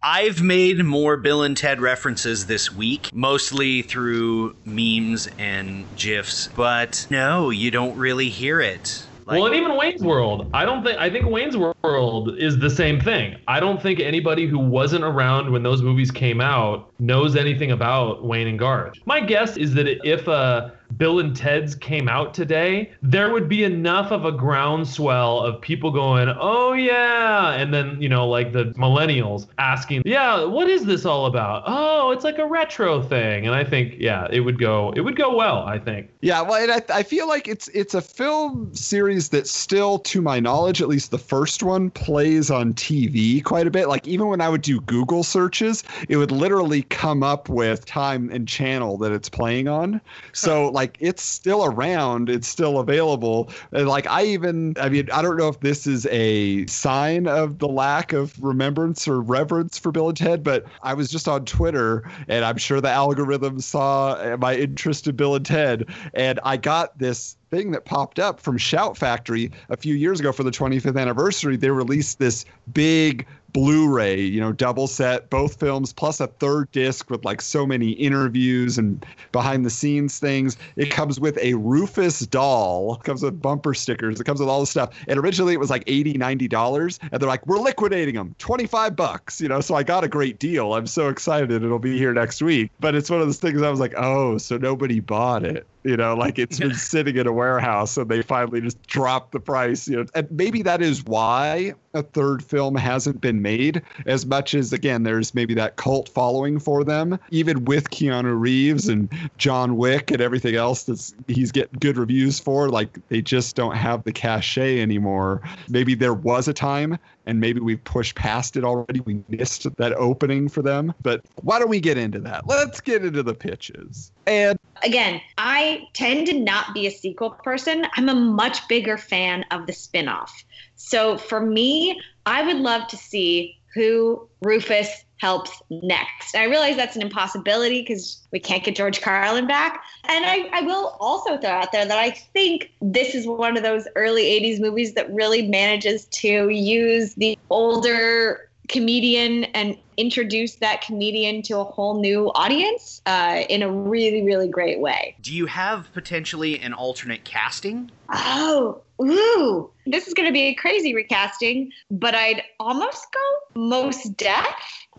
[0.00, 7.06] I've made more Bill and Ted references this week, mostly through memes and GIFs, but
[7.10, 9.04] no, you don't really hear it.
[9.28, 10.48] Like, well, and even Wayne's World.
[10.54, 13.36] I don't think I think Wayne's World is the same thing.
[13.46, 18.24] I don't think anybody who wasn't around when those movies came out knows anything about
[18.24, 18.94] Wayne and Garth.
[19.04, 23.64] My guess is that if a Bill and Ted's came out today, there would be
[23.64, 28.66] enough of a groundswell of people going, "Oh yeah," and then you know, like the
[28.76, 33.54] millennials asking, "Yeah, what is this all about?" Oh, it's like a retro thing, and
[33.54, 35.64] I think, yeah, it would go, it would go well.
[35.64, 36.08] I think.
[36.20, 40.22] Yeah, well, and I, I feel like it's it's a film series that still, to
[40.22, 43.88] my knowledge, at least the first one, plays on TV quite a bit.
[43.88, 48.30] Like even when I would do Google searches, it would literally come up with time
[48.30, 50.00] and channel that it's playing on.
[50.32, 53.50] So like it's still around, it's still available.
[53.72, 57.58] And like I even, I mean, I don't know if this is a sign of
[57.58, 61.44] the lack of remembrance or reverence for Bill and Ted, but I was just on
[61.46, 66.56] Twitter, and I'm sure the algorithm saw my interest in Bill and Ted, and I
[66.56, 70.50] got this thing that popped up from Shout Factory a few years ago for the
[70.52, 71.56] 25th anniversary.
[71.56, 77.10] They released this big Blu-ray, you know, double set, both films, plus a third disc
[77.10, 80.56] with like so many interviews and behind the scenes things.
[80.76, 84.60] It comes with a Rufus doll, it comes with bumper stickers, it comes with all
[84.60, 84.94] the stuff.
[85.08, 86.98] And originally it was like 80 $90.
[87.10, 89.60] And they're like, we're liquidating them, 25 bucks, you know.
[89.60, 90.74] So I got a great deal.
[90.74, 92.70] I'm so excited it'll be here next week.
[92.80, 95.66] But it's one of those things I was like, oh, so nobody bought it.
[95.84, 99.40] You know, like it's been sitting in a warehouse and they finally just dropped the
[99.40, 99.88] price.
[99.88, 104.54] You know, and maybe that is why a third film hasn't been made as much
[104.54, 107.18] as again there's maybe that cult following for them.
[107.30, 112.38] Even with keanu reeves and john wick and everything else that's he's getting good reviews
[112.38, 115.40] for like they just don't have the cachet anymore.
[115.68, 119.00] Maybe there was a time and maybe we've pushed past it already.
[119.00, 120.94] We missed that opening for them.
[121.02, 122.46] But why don't we get into that?
[122.46, 124.10] Let's get into the pitches.
[124.26, 127.86] And again, I tend to not be a sequel person.
[127.94, 130.44] I'm a much bigger fan of the spin-off.
[130.76, 136.36] So for me, I would love to see who Rufus helps next.
[136.36, 139.82] I realize that's an impossibility because we can't get George Carlin back.
[140.04, 143.62] And I, I will also throw out there that I think this is one of
[143.62, 150.80] those early 80s movies that really manages to use the older comedian and introduce that
[150.80, 155.16] comedian to a whole new audience uh, in a really, really great way.
[155.20, 157.90] Do you have potentially an alternate casting?
[158.10, 164.04] Oh, ooh, this is going to be a crazy recasting, but I'd almost go Mos
[164.04, 164.46] Def.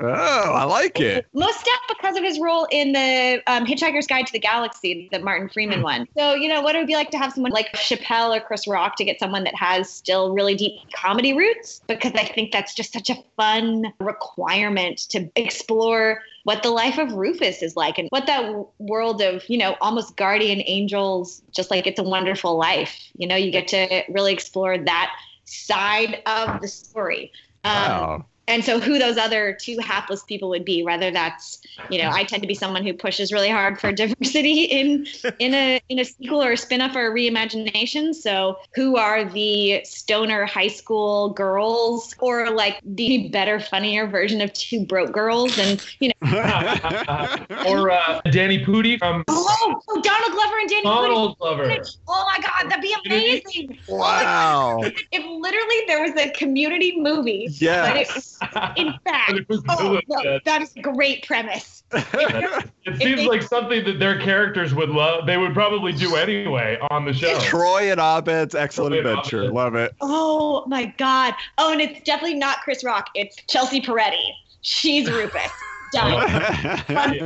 [0.01, 0.05] Oh,
[0.53, 1.27] I like it.
[1.33, 5.19] Mos Def because of his role in the um, Hitchhiker's Guide to the Galaxy, the
[5.19, 6.07] Martin Freeman one.
[6.17, 8.67] So, you know, what it would be like to have someone like Chappelle or Chris
[8.67, 11.81] Rock to get someone that has still really deep comedy roots?
[11.87, 17.13] Because I think that's just such a fun requirement to explore what the life of
[17.13, 21.85] Rufus is like and what that world of, you know, almost guardian angels, just like
[21.87, 22.97] it's a wonderful life.
[23.17, 27.31] You know, you get to really explore that side of the story.
[27.63, 31.59] Um, wow and so who those other two hapless people would be whether that's
[31.89, 35.05] you know i tend to be someone who pushes really hard for diversity in
[35.39, 38.13] in a in a sequel or a spin-off or a reimagination.
[38.13, 44.51] So who are the stoner high school girls or like the better funnier version of
[44.53, 45.57] two broke girls?
[45.57, 46.29] And you know
[47.67, 51.37] or uh, danny pudi from oh, oh, donald glover and danny donald pudi.
[51.39, 51.83] glover.
[52.07, 53.77] Oh my god that'd be amazing.
[53.87, 54.79] Wow.
[54.81, 58.38] Oh if literally there was a community movie yes
[58.75, 59.33] in fact,
[59.69, 61.83] oh, no, that is a great premise.
[61.93, 65.25] it seems like something that their characters would love.
[65.25, 67.39] They would probably do anyway on the show.
[67.39, 69.51] Troy and Abed's excellent Troy adventure.
[69.51, 69.95] Love it.
[70.01, 71.33] Oh my god.
[71.57, 73.09] Oh, and it's definitely not Chris Rock.
[73.15, 74.31] It's Chelsea Peretti.
[74.61, 75.51] She's Rufus.
[75.91, 76.27] Done.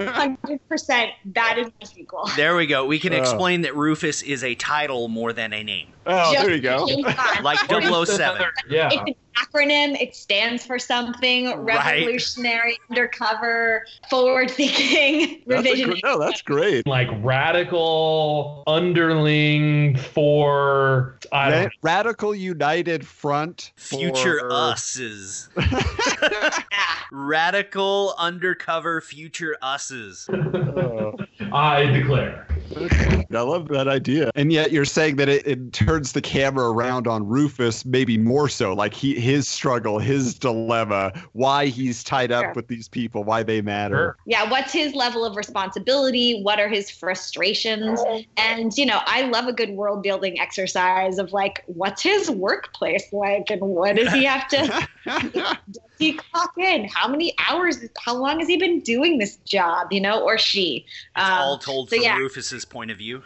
[0.08, 1.12] Hundred percent.
[1.34, 2.30] That is the sequel.
[2.38, 2.86] There we go.
[2.86, 3.17] We can uh.
[3.17, 5.89] explain that Rufus is a title more than a name.
[6.06, 6.86] Oh, Just there you go.
[7.44, 8.46] like 007.
[8.70, 8.89] Yeah.
[8.92, 10.02] It's an acronym.
[10.02, 12.80] It stands for something revolutionary, right.
[12.89, 15.96] undercover, forward thinking, revision.
[16.04, 16.86] No, that's great.
[16.86, 23.72] Like radical underling for Ra- Radical United Front.
[23.76, 24.52] Future for...
[24.52, 25.50] us's.
[27.12, 30.28] Radical undercover future us's.
[31.52, 32.48] I declare.
[32.76, 34.32] I love that idea.
[34.36, 38.49] And yet you're saying that it, it, turns the camera around on Rufus maybe more
[38.49, 42.53] so, like he his struggle, his dilemma, why he's tied up sure.
[42.53, 44.17] with these people, why they matter.
[44.25, 46.41] Yeah, what's his level of responsibility?
[46.41, 47.99] What are his frustrations?
[48.38, 53.12] And you know, I love a good world building exercise of like what's his workplace
[53.12, 55.60] like and what does he have to does
[55.99, 56.88] he clock in?
[56.88, 60.86] How many hours how long has he been doing this job, you know, or she?
[61.15, 62.17] It's um, all told so from yeah.
[62.17, 63.23] Rufus's point of view.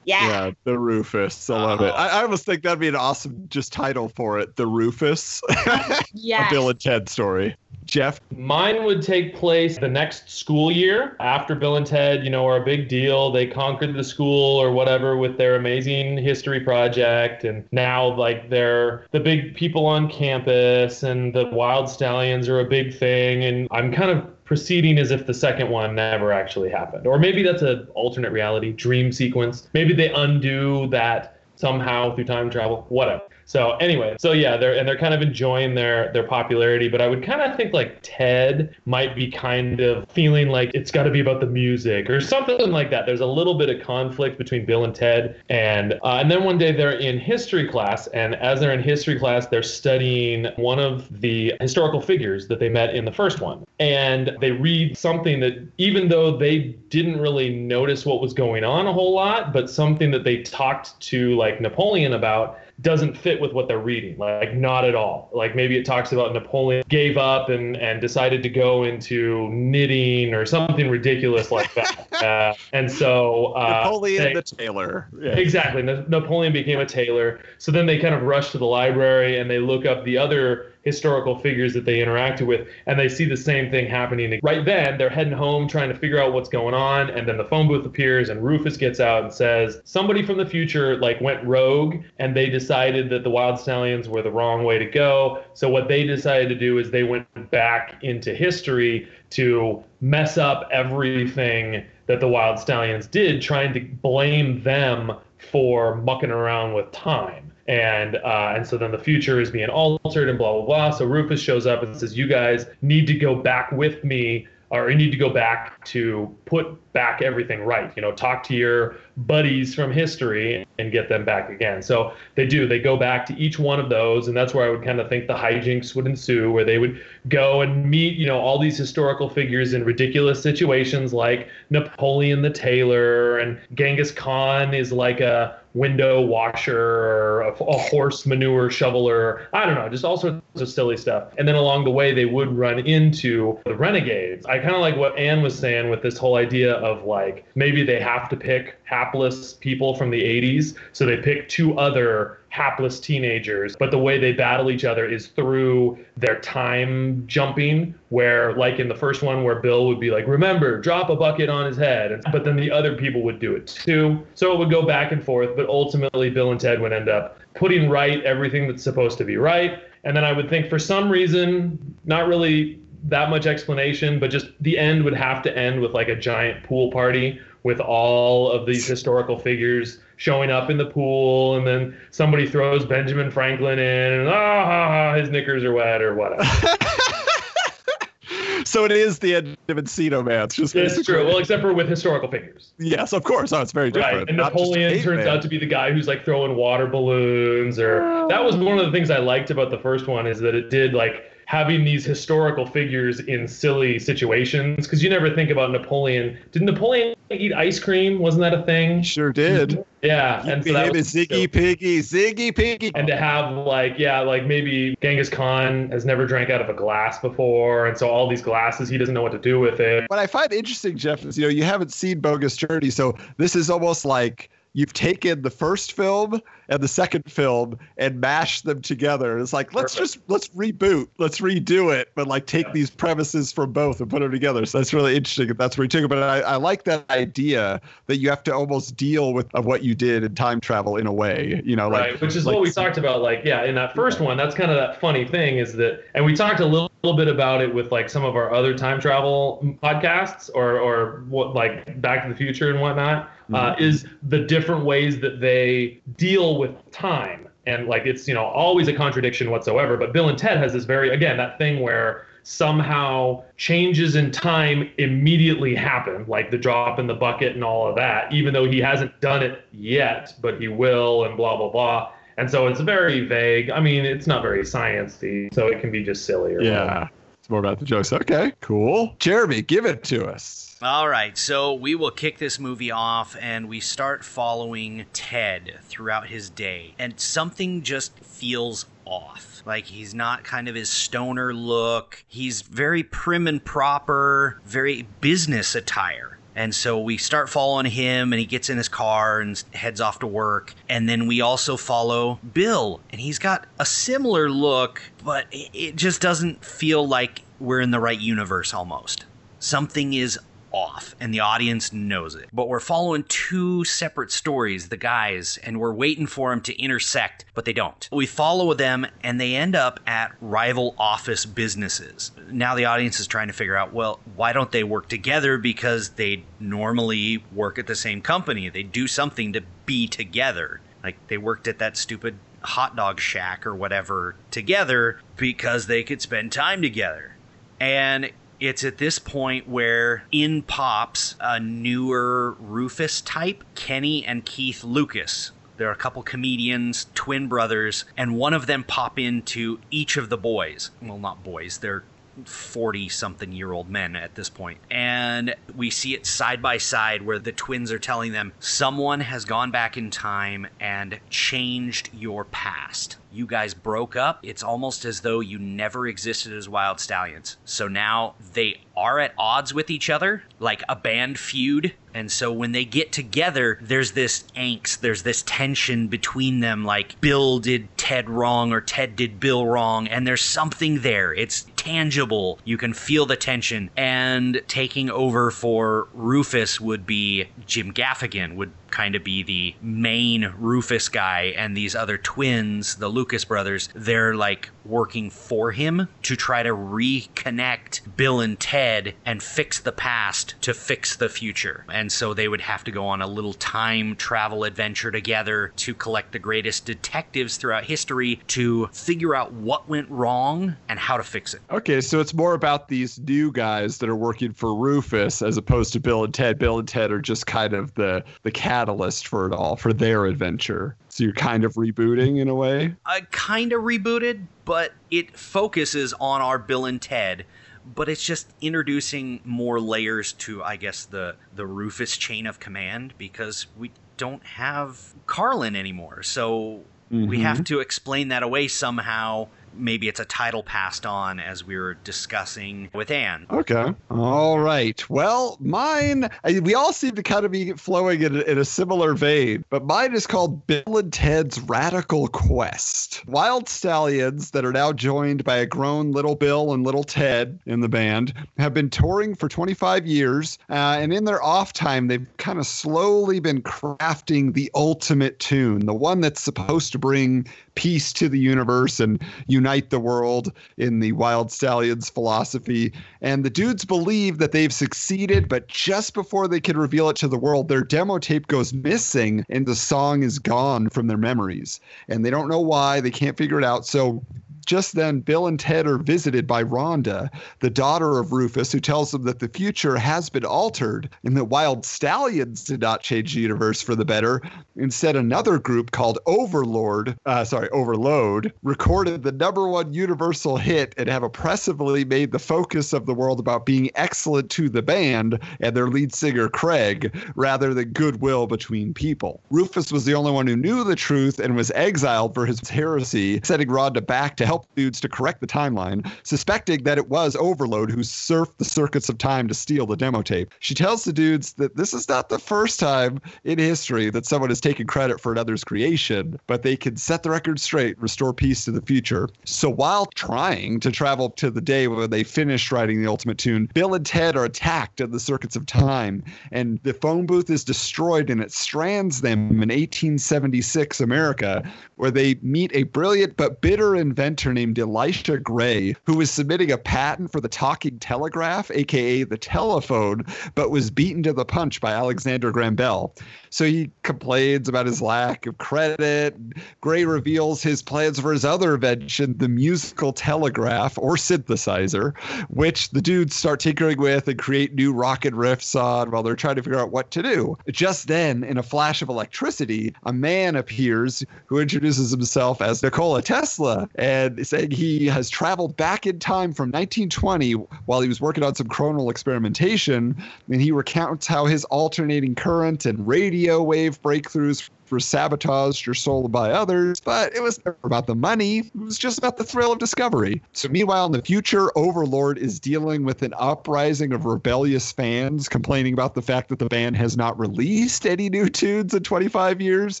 [0.04, 0.28] Yeah.
[0.28, 1.48] Yeah, the Rufus.
[1.50, 1.86] I love oh.
[1.86, 1.90] it.
[1.90, 5.42] I, I, almost think that'd be an awesome just title for it, the Rufus.
[6.12, 6.50] yeah.
[6.50, 7.56] Bill and Ted story.
[7.86, 8.20] Jeff?
[8.36, 12.56] Mine would take place the next school year after Bill and Ted, you know, are
[12.56, 13.30] a big deal.
[13.30, 17.44] They conquered the school or whatever with their amazing history project.
[17.44, 22.64] And now, like, they're the big people on campus and the Wild Stallions are a
[22.64, 23.44] big thing.
[23.44, 27.06] And I'm kind of proceeding as if the second one never actually happened.
[27.06, 29.68] Or maybe that's an alternate reality dream sequence.
[29.72, 33.22] Maybe they undo that somehow through time travel, whatever.
[33.46, 37.08] So anyway, so yeah, they're and they're kind of enjoying their their popularity, but I
[37.08, 41.10] would kind of think like Ted might be kind of feeling like it's got to
[41.10, 43.06] be about the music or something like that.
[43.06, 46.58] There's a little bit of conflict between Bill and Ted, and uh, and then one
[46.58, 51.20] day they're in history class, and as they're in history class, they're studying one of
[51.20, 55.66] the historical figures that they met in the first one, and they read something that
[55.78, 60.10] even though they didn't really notice what was going on a whole lot, but something
[60.10, 64.18] that they talked to like Napoleon about doesn't fit with what they're reading.
[64.18, 65.30] Like not at all.
[65.32, 70.34] Like maybe it talks about Napoleon gave up and and decided to go into knitting
[70.34, 72.12] or something ridiculous like that.
[72.22, 75.08] uh, and so uh, Napoleon they, the tailor.
[75.20, 75.32] Yeah.
[75.32, 75.82] Exactly.
[75.82, 77.40] Napoleon became a tailor.
[77.58, 80.73] So then they kind of rush to the library and they look up the other
[80.84, 84.96] historical figures that they interacted with and they see the same thing happening right then
[84.98, 87.86] they're heading home trying to figure out what's going on and then the phone booth
[87.86, 92.36] appears and rufus gets out and says somebody from the future like went rogue and
[92.36, 95.42] they decided that the wild stallions were the wrong way to go.
[95.54, 100.68] So what they decided to do is they went back into history to mess up
[100.70, 107.50] everything that the wild stallions did trying to blame them for mucking around with time
[107.66, 110.90] and uh, and so then the future is being altered and blah blah blah.
[110.90, 114.90] So Rufus shows up and says, "You guys need to go back with me, or
[114.90, 117.92] you need to go back to put back everything right.
[117.96, 121.80] You know, talk to your buddies from history and get them back again.
[121.80, 122.66] So they do.
[122.66, 125.08] They go back to each one of those, and that's where I would kind of
[125.08, 128.76] think the hijinks would ensue, where they would go and meet, you know, all these
[128.76, 135.60] historical figures in ridiculous situations like Napoleon the tailor and Genghis Khan is like a
[135.74, 139.48] window washer or a, a, horse manure shoveler.
[139.52, 141.32] I don't know, just all sorts of silly stuff.
[141.36, 144.46] And then along the way, they would run into the renegades.
[144.46, 147.84] I kind of like what Anne was saying with this whole idea of like maybe
[147.84, 150.76] they have to pick hapless people from the 80s.
[150.92, 155.26] So they pick two other hapless teenagers, but the way they battle each other is
[155.26, 160.28] through their time jumping, where, like in the first one, where Bill would be like,
[160.28, 162.22] remember, drop a bucket on his head.
[162.30, 164.24] But then the other people would do it too.
[164.34, 167.40] So it would go back and forth, but ultimately, Bill and Ted would end up
[167.54, 169.80] putting right everything that's supposed to be right.
[170.04, 174.46] And then I would think for some reason, not really that much explanation, but just
[174.60, 178.66] the end would have to end with like a giant pool party with all of
[178.66, 184.12] these historical figures showing up in the pool, and then somebody throws Benjamin Franklin in,
[184.12, 186.44] and ah, his knickers are wet or whatever.
[188.64, 190.44] so it is the end of Encino Man.
[190.44, 191.26] It's just it's true.
[191.26, 192.72] Well, except for with historical figures.
[192.78, 193.52] Yes, of course.
[193.52, 194.18] Oh, it's very different.
[194.18, 194.28] Right.
[194.28, 195.28] And Napoleon turns man.
[195.28, 198.84] out to be the guy who's like throwing water balloons, or that was one of
[198.84, 202.04] the things I liked about the first one is that it did like having these
[202.04, 206.36] historical figures in silly situations because you never think about Napoleon.
[206.52, 208.18] Did Napoleon eat ice cream?
[208.18, 209.02] Wasn't that a thing?
[209.02, 209.84] Sure did.
[210.02, 212.92] Yeah, and so that was Ziggy Piggy, Ziggy Piggy.
[212.94, 216.74] And to have like yeah, like maybe Genghis Khan has never drank out of a
[216.74, 220.04] glass before, and so all these glasses he doesn't know what to do with it.
[220.08, 223.56] What I find interesting, Jeff, is you know you haven't seen Bogus Journey, so this
[223.56, 228.80] is almost like you've taken the first film and the second film and mash them
[228.80, 229.38] together.
[229.38, 230.12] It's like let's Perfect.
[230.14, 232.72] just let's reboot, let's redo it, but like take yeah.
[232.72, 234.64] these premises from both and put them together.
[234.66, 235.48] So that's really interesting.
[235.56, 236.08] That's where you took it.
[236.08, 239.82] But I, I like that idea that you have to almost deal with of what
[239.82, 241.62] you did in time travel in a way.
[241.64, 242.12] You know, right?
[242.12, 243.22] Like, Which is like, what we talked about.
[243.22, 246.24] Like, yeah, in that first one, that's kind of that funny thing is that, and
[246.24, 249.00] we talked a little, little bit about it with like some of our other time
[249.00, 253.30] travel podcasts or or what like Back to the Future and whatnot.
[253.52, 253.84] Uh, mm-hmm.
[253.84, 257.48] is the different ways that they deal with time.
[257.66, 259.96] And like it's you know always a contradiction whatsoever.
[259.96, 264.90] But bill and ted has this very again that thing where somehow changes in time
[264.98, 268.78] immediately happen like the drop in the bucket and all of that even though he
[268.78, 272.10] hasn't done it yet but he will and blah blah blah.
[272.36, 273.70] And so it's very vague.
[273.70, 276.84] I mean it's not very sciencey so it can be just silly yeah.
[276.84, 277.10] whatever.
[277.38, 278.12] it's more about the jokes.
[278.12, 279.14] Okay cool.
[279.20, 283.70] Jeremy give it to us all right, so we will kick this movie off and
[283.70, 286.94] we start following Ted throughout his day.
[286.98, 289.62] And something just feels off.
[289.64, 292.22] Like he's not kind of his stoner look.
[292.28, 296.38] He's very prim and proper, very business attire.
[296.54, 300.20] And so we start following him, and he gets in his car and heads off
[300.20, 300.72] to work.
[300.88, 306.20] And then we also follow Bill, and he's got a similar look, but it just
[306.20, 309.24] doesn't feel like we're in the right universe almost.
[309.58, 310.38] Something is
[310.74, 312.48] off and the audience knows it.
[312.52, 317.44] But we're following two separate stories, the guys, and we're waiting for them to intersect,
[317.54, 318.08] but they don't.
[318.12, 322.32] We follow them and they end up at rival office businesses.
[322.50, 325.56] Now the audience is trying to figure out, well, why don't they work together?
[325.56, 328.68] Because they normally work at the same company.
[328.68, 330.80] They do something to be together.
[331.02, 336.20] Like they worked at that stupid hot dog shack or whatever together because they could
[336.20, 337.36] spend time together.
[337.78, 338.30] And
[338.64, 345.52] it's at this point where in pops a newer Rufus type, Kenny and Keith Lucas.
[345.76, 350.30] There are a couple comedians, twin brothers, and one of them pop into each of
[350.30, 350.90] the boys.
[351.02, 352.04] Well, not boys, they're
[352.46, 354.78] 40 something year old men at this point.
[354.90, 359.44] And we see it side by side where the twins are telling them someone has
[359.44, 363.18] gone back in time and changed your past.
[363.34, 364.38] You guys broke up.
[364.44, 367.56] It's almost as though you never existed as Wild Stallions.
[367.64, 371.92] So now they are at odds with each other, like a band feud.
[372.14, 377.20] And so when they get together, there's this angst, there's this tension between them like
[377.20, 380.06] Bill did Ted wrong or Ted did Bill wrong.
[380.06, 381.34] And there's something there.
[381.34, 382.60] It's tangible.
[382.64, 383.90] You can feel the tension.
[383.96, 390.52] And taking over for Rufus would be Jim Gaffigan, would kind of be the main
[390.56, 396.36] Rufus guy, and these other twins, the Lucas brothers, they're like working for him to
[396.36, 401.84] try to reconnect Bill and Ted and fix the past to fix the future.
[401.92, 405.94] And so they would have to go on a little time travel adventure together to
[405.94, 411.22] collect the greatest detectives throughout history to figure out what went wrong and how to
[411.22, 411.60] fix it.
[411.70, 415.92] Okay, so it's more about these new guys that are working for Rufus as opposed
[415.94, 416.58] to Bill and Ted.
[416.58, 420.26] Bill and Ted are just kind of the the catalyst for it all, for their
[420.26, 420.96] adventure.
[421.14, 422.96] So you're kind of rebooting in a way.
[423.06, 427.46] I kind of rebooted, but it focuses on our Bill and Ted.
[427.94, 433.14] But it's just introducing more layers to, I guess, the the Rufus chain of command
[433.16, 436.24] because we don't have Carlin anymore.
[436.24, 437.42] So we mm-hmm.
[437.42, 439.46] have to explain that away somehow.
[439.76, 443.46] Maybe it's a title passed on as we were discussing with Anne.
[443.50, 443.92] Okay.
[444.10, 445.08] All right.
[445.10, 446.28] Well, mine,
[446.62, 449.84] we all seem to kind of be flowing in, a- in a similar vein, but
[449.84, 453.22] mine is called Bill and Ted's Radical Quest.
[453.26, 457.80] Wild stallions that are now joined by a grown little Bill and little Ted in
[457.80, 460.58] the band have been touring for 25 years.
[460.70, 465.86] Uh, and in their off time, they've kind of slowly been crafting the ultimate tune,
[465.86, 471.00] the one that's supposed to bring peace to the universe and unite the world in
[471.00, 472.92] the Wild Stallions philosophy.
[473.20, 477.28] And the dudes believe that they've succeeded, but just before they can reveal it to
[477.28, 481.80] the world, their demo tape goes missing and the song is gone from their memories.
[482.08, 483.86] And they don't know why, they can't figure it out.
[483.86, 484.22] So
[484.64, 489.10] just then, Bill and Ted are visited by Rhonda, the daughter of Rufus, who tells
[489.10, 493.40] them that the future has been altered and that Wild Stallions did not change the
[493.40, 494.40] universe for the better.
[494.76, 501.08] Instead, another group called Overlord, uh, sorry, Overload, recorded the number one universal hit and
[501.08, 505.76] have oppressively made the focus of the world about being excellent to the band and
[505.76, 509.42] their lead singer, Craig, rather than goodwill between people.
[509.50, 513.40] Rufus was the only one who knew the truth and was exiled for his heresy,
[513.42, 517.90] sending Rhonda back to help dudes to correct the timeline, suspecting that it was Overload
[517.90, 520.52] who surfed the circuits of time to steal the demo tape.
[520.60, 524.50] She tells the dudes that this is not the first time in history that someone
[524.50, 528.64] has taken credit for another's creation, but they can set the record straight, restore peace
[528.64, 529.28] to the future.
[529.44, 533.68] So while trying to travel to the day when they finished writing the ultimate tune,
[533.74, 537.64] Bill and Ted are attacked at the circuits of time, and the phone booth is
[537.64, 543.96] destroyed and it strands them in 1876 America, where they meet a brilliant but bitter
[543.96, 549.38] inventor named Elisha Gray, who was submitting a patent for the talking telegraph, aka the
[549.38, 550.24] telephone,
[550.54, 553.14] but was beaten to the punch by Alexander Graham Bell.
[553.50, 556.36] So he complains about his lack of credit.
[556.80, 562.16] Gray reveals his plans for his other invention, the musical telegraph or synthesizer,
[562.48, 566.56] which the dudes start tinkering with and create new rocket riffs on while they're trying
[566.56, 567.56] to figure out what to do.
[567.70, 573.22] Just then, in a flash of electricity, a man appears who introduces himself as Nikola
[573.22, 577.52] Tesla and saying he has traveled back in time from 1920
[577.86, 580.16] while he was working on some chronal experimentation.
[580.50, 586.30] And he recounts how his alternating current and radio wave breakthroughs were sabotaged or sold
[586.30, 588.58] by others, but it was never about the money.
[588.58, 590.40] It was just about the thrill of discovery.
[590.52, 595.94] So, meanwhile, in the future, Overlord is dealing with an uprising of rebellious fans complaining
[595.94, 600.00] about the fact that the band has not released any new tunes in 25 years.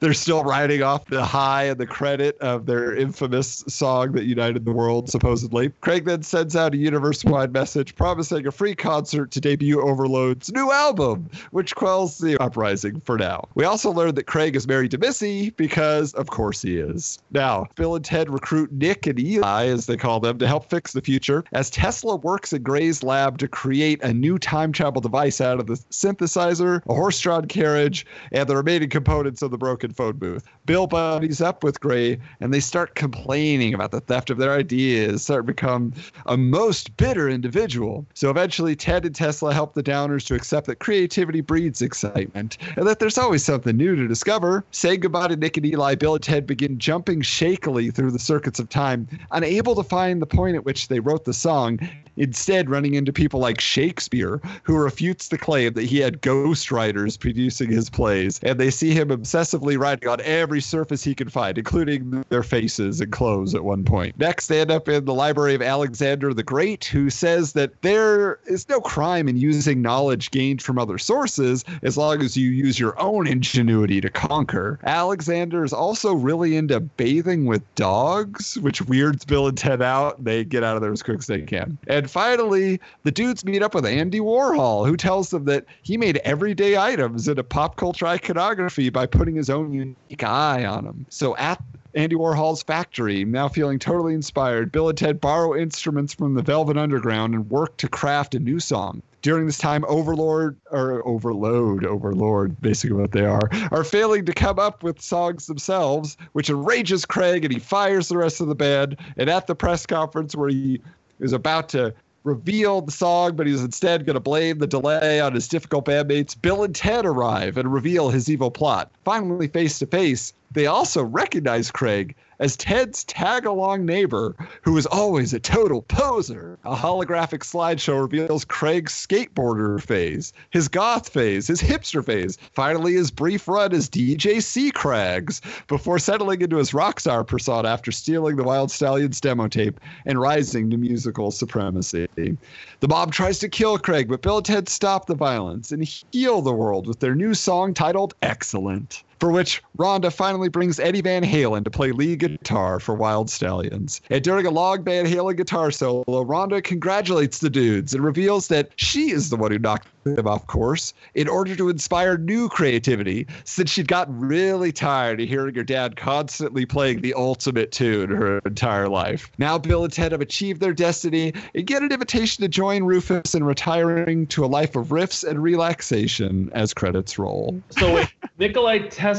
[0.00, 4.64] They're still riding off the high and the credit of their infamous song that united
[4.64, 5.68] the world, supposedly.
[5.82, 10.50] Craig then sends out a universe wide message promising a free concert to debut Overload's
[10.52, 13.46] new album, which quells the uprising for now.
[13.54, 17.18] We also learned that Craig is married to Missy because, of course, he is.
[17.30, 20.92] Now, Bill and Ted recruit Nick and Eli, as they call them, to help fix
[20.92, 25.40] the future, as Tesla works at Gray's lab to create a new time travel device
[25.40, 29.92] out of the synthesizer, a horse drawn carriage, and the remaining components of the broken
[29.92, 30.44] phone booth.
[30.66, 35.22] Bill buddies up with Gray, and they start complaining about the theft of their ideas,
[35.24, 35.92] start to become
[36.26, 38.06] a most bitter individual.
[38.14, 42.86] So eventually, Ted and Tesla help the Downers to accept that creativity breeds excitement, and
[42.86, 44.33] that there's always something new to discover.
[44.70, 48.58] Saying goodbye to Nick and Eli, Bill and Ted begin jumping shakily through the circuits
[48.58, 51.78] of time, unable to find the point at which they wrote the song,
[52.16, 57.70] instead running into people like Shakespeare, who refutes the claim that he had ghostwriters producing
[57.70, 62.24] his plays, and they see him obsessively writing on every surface he can find, including
[62.28, 64.18] their faces and clothes at one point.
[64.18, 68.38] Next, they end up in the library of Alexander the Great, who says that there
[68.46, 72.78] is no crime in using knowledge gained from other sources as long as you use
[72.78, 74.78] your own ingenuity to conquer.
[74.84, 80.22] Alexander is also really into bathing with dogs, which weirds Bill and Ted out.
[80.22, 81.76] They get out of there as quick as they can.
[81.88, 86.16] And finally, the dudes meet up with Andy Warhol, who tells them that he made
[86.18, 91.06] everyday items into pop culture iconography by putting his own unique eye on them.
[91.10, 91.62] So at
[91.94, 96.76] Andy Warhol's factory, now feeling totally inspired, Bill and Ted borrow instruments from the Velvet
[96.76, 99.02] Underground and work to craft a new song.
[99.24, 104.58] During this time, Overlord or Overload, Overlord, basically what they are, are failing to come
[104.58, 108.98] up with songs themselves, which enrages Craig and he fires the rest of the band.
[109.16, 110.78] And at the press conference where he
[111.20, 111.94] is about to
[112.24, 116.38] reveal the song, but he's instead going to blame the delay on his difficult bandmates.
[116.38, 118.90] Bill and Ted arrive and reveal his evil plot.
[119.06, 124.86] Finally, face to face, they also recognize Craig as Ted's tag along neighbor, who is
[124.86, 126.58] always a total poser.
[126.64, 133.10] A holographic slideshow reveals Craig's skateboarder phase, his goth phase, his hipster phase, finally his
[133.10, 134.70] brief run as DJ C.
[134.70, 139.80] Craggs, before settling into his rock star persona after stealing the Wild Stallions demo tape
[140.06, 142.08] and rising to musical supremacy.
[142.16, 146.42] The mob tries to kill Craig, but Bill and Ted stop the violence and heal
[146.42, 151.22] the world with their new song titled Excellent for which Rhonda finally brings Eddie Van
[151.24, 154.02] Halen to play lead guitar for Wild Stallions.
[154.10, 158.72] And during a long Van Halen guitar solo, Rhonda congratulates the dudes and reveals that
[158.76, 163.26] she is the one who knocked them off course in order to inspire new creativity
[163.44, 168.40] since she'd gotten really tired of hearing her dad constantly playing the ultimate tune her
[168.44, 169.30] entire life.
[169.38, 173.34] Now Bill and Ted have achieved their destiny and get an invitation to join Rufus
[173.34, 177.58] in retiring to a life of riffs and relaxation as credits roll.
[177.70, 179.13] So wait, Nikolai Tesla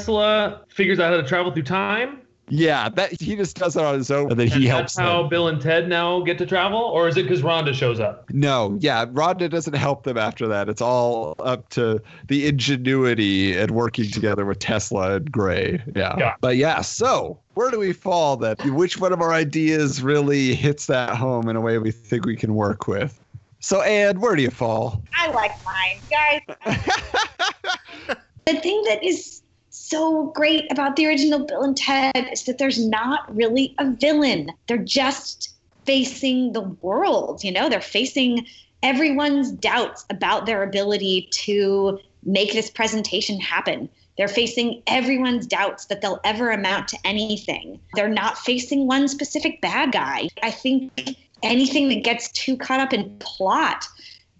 [0.69, 2.21] figures out how to travel through time.
[2.47, 5.07] Yeah, that he just does it on his own, and then he And helps That's
[5.07, 5.29] how them.
[5.29, 8.29] Bill and Ted now get to travel, or is it because Rhonda shows up?
[8.31, 10.69] No, yeah, Rhonda doesn't help them after that.
[10.69, 15.81] It's all up to the ingenuity and working together with Tesla and Gray.
[15.95, 16.15] Yeah.
[16.19, 16.35] Yeah.
[16.39, 18.57] But yeah, so where do we fall then?
[18.75, 22.35] Which one of our ideas really hits that home in a way we think we
[22.35, 23.19] can work with?
[23.59, 25.01] So, Ann, where do you fall?
[25.17, 26.41] I like mine, guys.
[28.45, 29.41] the thing that is
[29.89, 34.51] so great about the original Bill and Ted is that there's not really a villain.
[34.67, 35.53] They're just
[35.85, 38.47] facing the world, you know, they're facing
[38.81, 43.87] everyone's doubts about their ability to make this presentation happen.
[44.17, 47.79] They're facing everyone's doubts that they'll ever amount to anything.
[47.93, 50.29] They're not facing one specific bad guy.
[50.41, 53.85] I think anything that gets too caught up in plot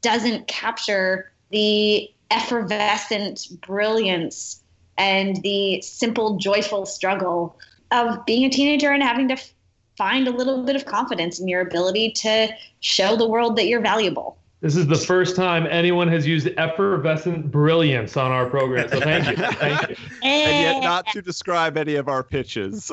[0.02, 4.62] doesn't capture the effervescent brilliance
[4.98, 7.58] and the simple, joyful struggle
[7.92, 9.38] of being a teenager and having to
[9.98, 13.82] find a little bit of confidence in your ability to show the world that you're
[13.82, 14.38] valuable.
[14.62, 18.90] This is the first time anyone has used effervescent brilliance on our program.
[18.90, 19.36] So thank you.
[19.36, 19.96] Thank you.
[20.24, 22.92] And yet, not to describe any of our pitches.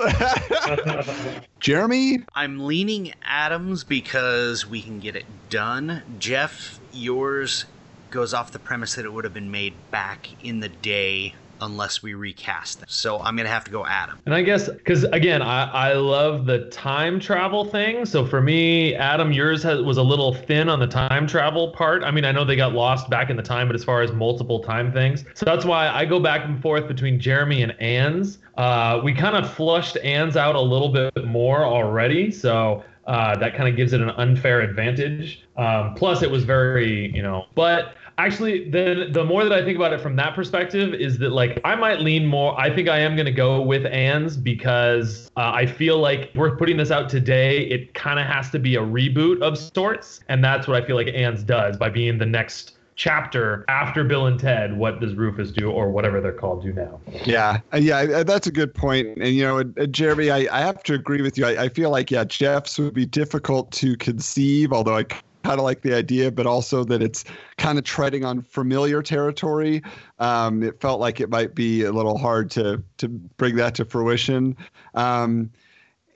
[1.60, 2.24] Jeremy?
[2.34, 6.02] I'm leaning Adams because we can get it done.
[6.18, 7.64] Jeff, yours
[8.10, 12.02] goes off the premise that it would have been made back in the day unless
[12.02, 12.88] we recast them.
[12.90, 14.18] So I'm gonna have to go Adam.
[14.26, 18.04] And I guess because again, I, I love the time travel thing.
[18.04, 22.02] So for me, Adam, yours has, was a little thin on the time travel part.
[22.04, 24.12] I mean, I know they got lost back in the time, but as far as
[24.12, 28.38] multiple time things, so that's why I go back and forth between Jeremy and Ann's.
[28.56, 33.56] Uh, we kind of flushed Ann's out a little bit more already, so uh, that
[33.56, 35.44] kind of gives it an unfair advantage.
[35.56, 39.76] Um, plus, it was very, you know, but actually the the more that I think
[39.76, 42.98] about it from that perspective is that like I might lean more I think I
[42.98, 47.08] am going to go with Ann's because uh, I feel like we're putting this out
[47.08, 50.86] today it kind of has to be a reboot of sorts and that's what I
[50.86, 55.14] feel like Ann's does by being the next chapter after Bill and Ted what does
[55.14, 57.00] Rufus do or whatever they're called do now.
[57.24, 60.82] Yeah uh, yeah that's a good point and you know uh, Jeremy I, I have
[60.84, 64.72] to agree with you I, I feel like yeah Jeff's would be difficult to conceive
[64.72, 65.04] although I
[65.42, 67.24] kind of like the idea, but also that it's
[67.58, 69.82] kind of treading on familiar territory.
[70.18, 73.84] Um, it felt like it might be a little hard to to bring that to
[73.84, 74.56] fruition,
[74.94, 75.50] um,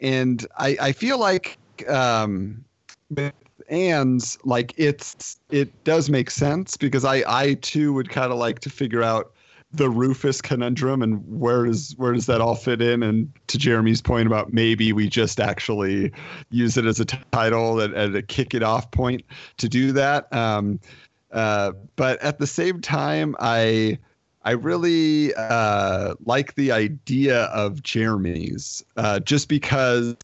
[0.01, 1.59] and I, I feel like
[1.89, 2.65] um,
[4.45, 8.71] like it's it does make sense because I I too would kind of like to
[8.71, 9.33] figure out
[9.73, 13.03] the Rufus conundrum and where does where does that all fit in?
[13.03, 16.13] And to Jeremy's point about maybe we just actually
[16.51, 19.23] use it as a title and, and a kick it off point
[19.59, 20.33] to do that.
[20.33, 20.81] Um,
[21.33, 23.99] uh, but at the same time, I
[24.45, 30.15] I really uh, like the idea of Jeremy's uh, just because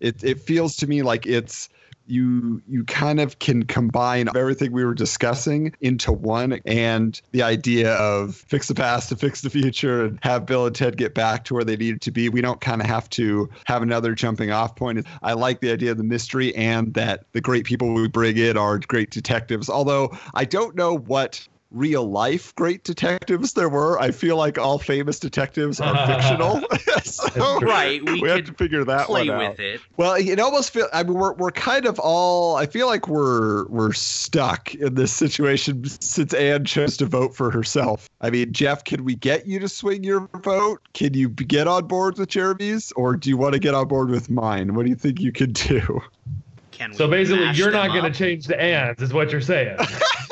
[0.00, 1.68] it it feels to me like it's
[2.06, 7.94] you you kind of can combine everything we were discussing into one and the idea
[7.94, 11.44] of fix the past to fix the future and have Bill and Ted get back
[11.44, 12.28] to where they needed to be.
[12.28, 15.06] We don't kind of have to have another jumping off point.
[15.22, 18.56] I like the idea of the mystery and that the great people we bring in
[18.56, 19.68] are great detectives.
[19.68, 23.98] Although I don't know what real life great detectives there were.
[23.98, 26.62] I feel like all famous detectives are fictional.
[27.02, 28.02] so right.
[28.04, 29.80] We, we have to figure that play one with it.
[29.96, 33.66] Well, it almost feel I mean we're we're kind of all I feel like we're
[33.66, 38.08] we're stuck in this situation since Anne chose to vote for herself.
[38.20, 40.80] I mean, Jeff, can we get you to swing your vote?
[40.94, 44.10] Can you get on board with Jeremy's or do you want to get on board
[44.10, 44.74] with mine?
[44.74, 46.00] What do you think you could do?
[46.70, 49.78] Can we so basically you're not going to change the Ann's is what you're saying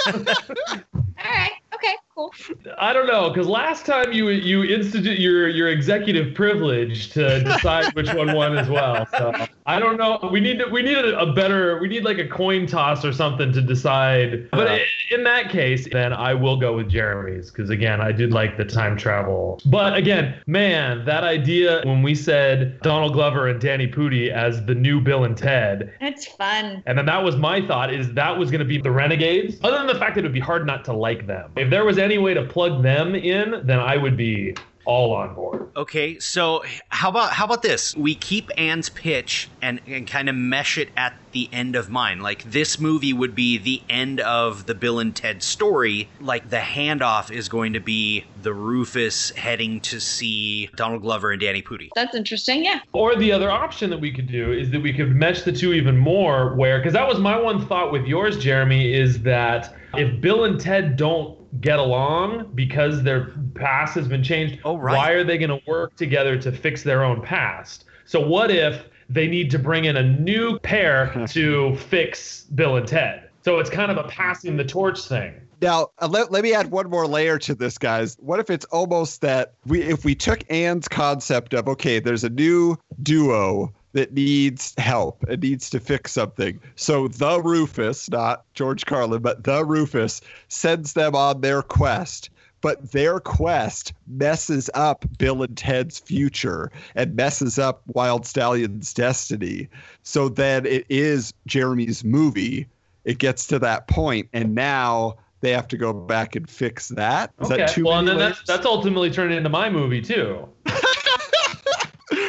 [1.25, 1.62] All right.
[1.83, 1.97] Okay.
[2.15, 2.31] Cool.
[2.79, 7.95] I don't know, because last time you you institute your your executive privilege to decide
[7.95, 9.07] which one won as well.
[9.13, 9.33] So
[9.65, 10.29] I don't know.
[10.31, 13.15] We need to, we need a, a better we need like a coin toss or
[13.15, 14.51] something to decide.
[14.51, 18.33] But i in that case, then I will go with Jeremy's because again, I did
[18.33, 19.61] like the time travel.
[19.67, 24.75] But again, man, that idea when we said Donald Glover and Danny Pudi as the
[24.75, 26.83] new Bill and Ted, It's fun.
[26.87, 29.57] and then that was my thought is that was going to be the Renegades.
[29.63, 31.53] Other than the fact that it would be hard not to like them.
[31.57, 34.55] If there was any way to plug them in, then I would be
[34.85, 35.69] all on board.
[35.77, 37.97] Okay, so how about how about this?
[37.97, 42.21] We keep Anne's pitch and, and kind of mesh it at the end of mine.
[42.21, 46.09] Like this movie would be the end of the Bill and Ted story.
[46.21, 51.41] Like the handoff is going to be the Rufus heading to see Donald Glover and
[51.41, 51.89] Danny Pudi.
[51.95, 52.65] That's interesting.
[52.65, 52.81] Yeah.
[52.93, 55.73] Or the other option that we could do is that we could mesh the two
[55.73, 60.21] even more, where, because that was my one thought with yours, Jeremy, is that if
[60.21, 64.97] Bill and Ted don't get along because their past has been changed, Oh, right.
[64.97, 67.85] why are they going to work together to fix their own past?
[68.05, 72.87] So what if they need to bring in a new pair to fix Bill and
[72.89, 73.29] Ted?
[73.45, 75.35] So it's kind of a passing the torch thing.
[75.61, 78.17] Now, uh, let, let me add one more layer to this, guys.
[78.19, 82.31] What if it's almost that we, if we took Anne's concept of, okay, there's a
[82.31, 86.61] new duo that needs help, it needs to fix something.
[86.77, 92.31] So the Rufus, not George Carlin, but the Rufus sends them on their quest.
[92.63, 99.69] But their quest messes up Bill and Ted's future and messes up Wild Stallion's destiny.
[100.05, 102.69] So then it is Jeremy's movie.
[103.05, 107.33] It gets to that point, and now they have to go back and fix that.
[107.41, 108.37] Is that too well, and then layers?
[108.37, 110.49] that's that's ultimately turned into my movie too.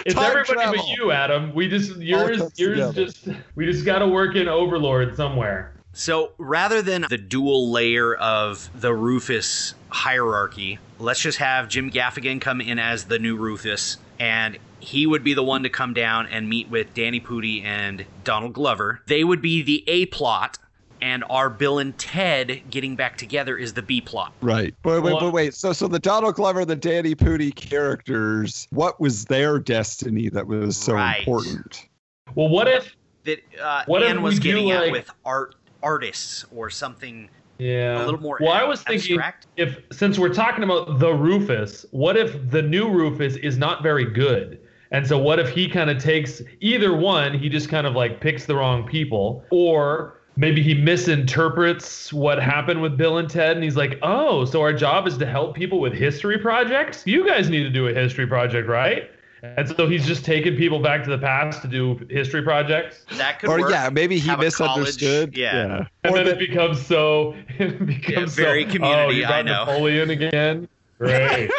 [0.05, 0.75] it's Time everybody travel.
[0.77, 1.53] but you, Adam.
[1.53, 2.93] We just yours yours together.
[3.05, 5.73] just we just got to work in Overlord somewhere.
[5.93, 12.41] So rather than the dual layer of the Rufus hierarchy, let's just have Jim Gaffigan
[12.41, 16.25] come in as the new Rufus, and he would be the one to come down
[16.27, 19.01] and meet with Danny Pudi and Donald Glover.
[19.05, 20.57] They would be the A plot,
[21.03, 24.31] and our Bill and Ted getting back together is the B plot.
[24.41, 24.73] Right.
[24.83, 25.53] But wait, Well- but wait.
[25.53, 30.77] So, so the Donald Glover, the Danny Pudi characters, what was their destiny that was
[30.77, 31.19] so Right.
[31.19, 31.89] important?
[32.35, 32.95] Well, what if
[33.25, 38.03] That uh, What Anne we was getting at like- with art artists or something Yeah.
[38.03, 39.47] a little more Well, I was thinking abstract.
[39.57, 44.03] if since we're talking about the Rufus, what if the new Rufus is not very
[44.05, 44.59] good?
[44.91, 48.19] And so what if he kind of takes either one, he just kind of like
[48.21, 53.63] picks the wrong people, or maybe he misinterprets what happened with Bill and Ted and
[53.63, 57.03] he's like, "Oh, so our job is to help people with history projects?
[57.05, 59.09] You guys need to do a history project, right?"
[59.43, 63.05] And so he's just taking people back to the past to do history projects.
[63.17, 63.71] That could be or work.
[63.71, 65.33] yeah, maybe he Have misunderstood.
[65.33, 65.85] college- yeah.
[66.05, 69.33] And Or then that- it becomes so it becomes so, very oh, community, you got
[69.33, 70.67] I know." Napoleon again.
[70.97, 71.51] Great.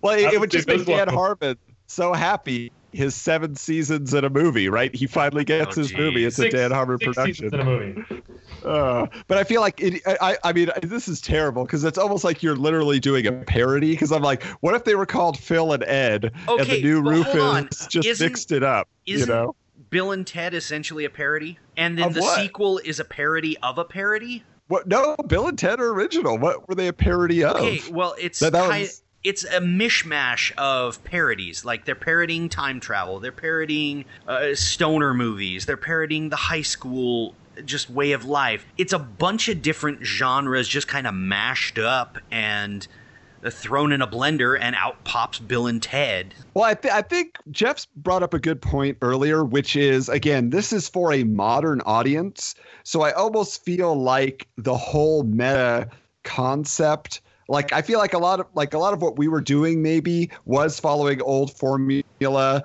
[0.00, 1.14] well, it, it would just make best Dan one.
[1.14, 2.72] Harmon so happy.
[2.92, 4.94] His seven seasons in a movie, right?
[4.94, 6.24] He finally gets Oh, his movie.
[6.24, 6.38] geez.
[6.38, 7.34] It's a Dan Harmon six production.
[7.34, 8.22] seasons in a movie.
[8.64, 12.22] Uh, but I feel like it, I, I mean, this is terrible because it's almost
[12.22, 13.92] like you're literally doing a parody.
[13.92, 17.22] Because I'm like, what if they were called Phil and Ed, and the new but
[17.22, 17.62] hold on.
[17.64, 18.88] Rufus just Isn't- mixed it up?
[19.06, 19.56] You isn't know,
[19.90, 22.38] Bill and Ted essentially a parody, and then Of the what?
[22.40, 24.44] sequel is a parody of a parody.
[24.68, 24.86] what?
[24.86, 26.38] No, Bill and Ted are original.
[26.38, 27.56] What were they a parody of?
[27.56, 31.64] Okay, well, it's That- that ki- was- it's a mishmash of parodies.
[31.64, 37.34] Like they're parodying time travel, they're parodying uh, stoner movies, they're parodying the high school
[37.64, 38.64] just way of life.
[38.78, 42.86] It's a bunch of different genres just kind of mashed up and
[43.50, 46.34] thrown in a blender, and out pops Bill and Ted.
[46.54, 50.50] Well, I, th- I think Jeff's brought up a good point earlier, which is again,
[50.50, 52.54] this is for a modern audience.
[52.84, 55.88] So I almost feel like the whole meta
[56.22, 59.40] concept, like I feel like a lot of like a lot of what we were
[59.40, 62.62] doing maybe was following old formula,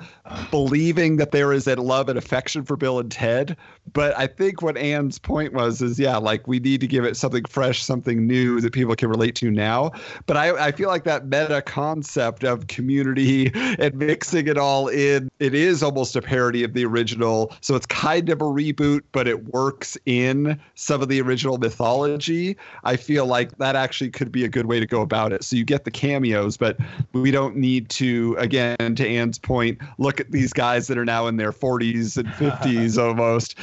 [0.52, 3.58] believing that there is a love and affection for Bill and Ted.
[3.94, 7.18] But I think what Anne's point was is yeah, like we need to give it
[7.18, 9.92] something fresh, something new that people can relate to now.
[10.26, 15.30] But I, I feel like that meta concept of community and mixing it all in,
[15.40, 17.54] it is almost a parody of the original.
[17.62, 22.58] So it's kind of a reboot, but it works in some of the original mythology.
[22.84, 25.44] I feel like that actually could be a good way to go about it.
[25.44, 26.78] So you get the cameos, but
[27.14, 31.28] we don't need to, again, to Anne's point, look at these guys that are now
[31.28, 33.58] in their 40s and 50s almost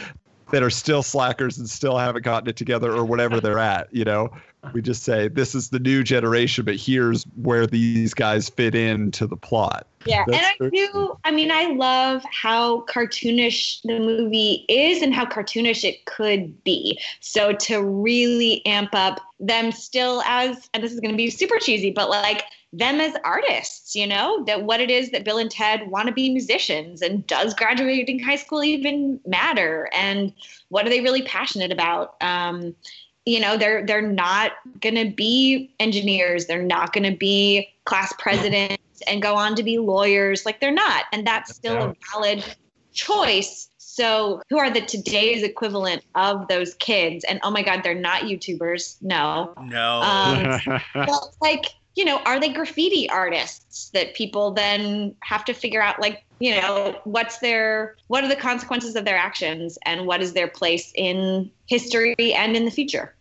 [0.51, 4.05] that are still slackers and still haven't gotten it together or whatever they're at, you
[4.05, 4.31] know.
[4.73, 9.27] We just say this is the new generation, but here's where these guys fit into
[9.27, 9.87] the plot.
[10.07, 11.19] Yeah, That's and I do.
[11.25, 16.99] I mean, I love how cartoonish the movie is and how cartoonish it could be.
[17.21, 21.59] So to really amp up them still as, and this is going to be super
[21.59, 25.51] cheesy, but like them as artists, you know, that what it is that Bill and
[25.51, 30.33] Ted want to be musicians, and does graduating high school even matter, and
[30.69, 32.17] what are they really passionate about?
[32.21, 32.75] Um,
[33.27, 36.47] you know they're they're not going to be engineers.
[36.47, 40.45] They're not going to be class presidents and go on to be lawyers.
[40.45, 41.05] Like they're not.
[41.13, 42.45] And that's still a valid
[42.93, 43.69] choice.
[43.79, 47.25] So who are the today's equivalent of those kids?
[47.25, 48.97] And oh my god they're not youtubers.
[49.01, 49.55] No.
[49.63, 50.03] No.
[50.03, 55.81] um, well, like you know, are they graffiti artists that people then have to figure
[55.81, 60.21] out, like, you know, what's their, what are the consequences of their actions, and what
[60.21, 63.15] is their place in history and in the future?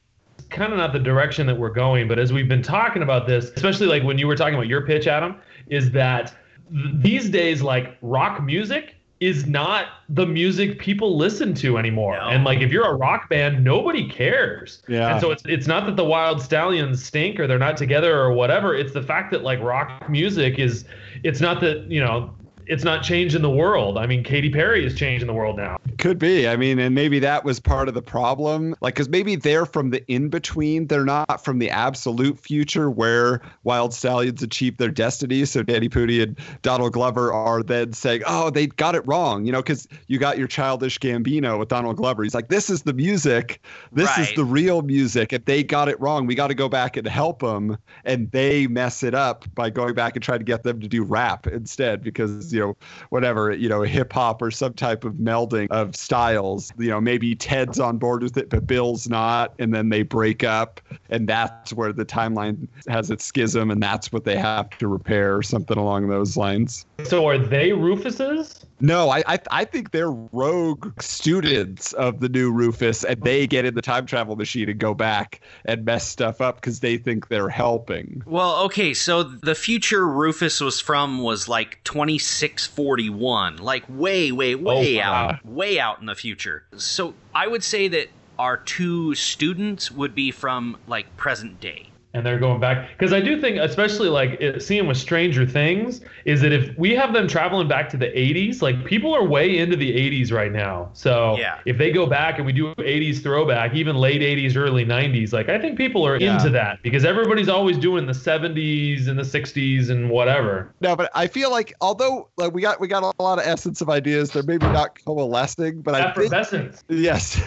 [0.53, 3.49] kind of not the direction that we're going, but as we've been talking about this,
[3.55, 5.35] especially like when you were talking about your pitch, Adam,
[5.67, 6.35] is that
[6.71, 8.95] th- these days, like rock music
[9.25, 12.17] is not the music people listen to anymore.
[12.17, 12.29] No.
[12.29, 14.81] And like if you're a rock band, nobody cares.
[14.87, 15.13] Yeah.
[15.13, 18.33] And so it's it's not that the Wild Stallions stink or they're not together or
[18.33, 18.75] whatever.
[18.75, 20.85] It's the fact that like rock music is
[21.23, 22.33] it's not that, you know,
[22.67, 23.97] it's not changing the world.
[23.97, 25.77] I mean, Katy Perry is changing the world now.
[25.97, 26.47] Could be.
[26.47, 28.75] I mean, and maybe that was part of the problem.
[28.81, 30.87] Like, because maybe they're from the in between.
[30.87, 35.45] They're not from the absolute future where Wild Stallions achieve their destiny.
[35.45, 39.45] So Danny Pudi and Donald Glover are then saying, oh, they got it wrong.
[39.45, 42.23] You know, because you got your childish Gambino with Donald Glover.
[42.23, 43.61] He's like, this is the music.
[43.91, 45.33] This is the real music.
[45.33, 47.77] If they got it wrong, we got to go back and help them.
[48.05, 51.03] And they mess it up by going back and trying to get them to do
[51.03, 52.77] rap instead because, you know,
[53.09, 56.71] whatever, you know, hip hop or some type of melding of styles.
[56.77, 59.53] You know, maybe Ted's on board with it, but Bill's not.
[59.59, 60.79] And then they break up.
[61.09, 63.71] And that's where the timeline has its schism.
[63.71, 66.85] And that's what they have to repair, or something along those lines.
[67.03, 68.63] So are they Rufuses?
[68.83, 73.63] No, I, I I think they're rogue students of the new Rufus, and they get
[73.63, 77.29] in the time travel machine and go back and mess stuff up because they think
[77.29, 78.21] they're helping.
[78.25, 84.59] Well, okay, so the future Rufus was from was like 2641, like way, way, oh,
[84.59, 85.29] way wow.
[85.29, 86.65] out, way out in the future.
[86.75, 91.92] So I would say that our two students would be from like present day.
[92.13, 96.01] And they're going back because I do think, especially like it, seeing with Stranger Things,
[96.25, 99.57] is that if we have them traveling back to the 80s, like people are way
[99.57, 100.89] into the 80s right now.
[100.93, 101.57] So Yeah.
[101.65, 105.49] if they go back and we do 80s throwback, even late 80s, early 90s, like
[105.49, 106.35] I think people are Yeah.
[106.35, 110.71] into that because everybody's always doing the 70s and the 60s and whatever.
[110.81, 113.81] No, but I feel like although like we got we got a lot of essence
[113.81, 115.81] of ideas, they're maybe not coalescing.
[115.81, 116.83] But I think Effervescence.
[116.89, 117.41] Yes,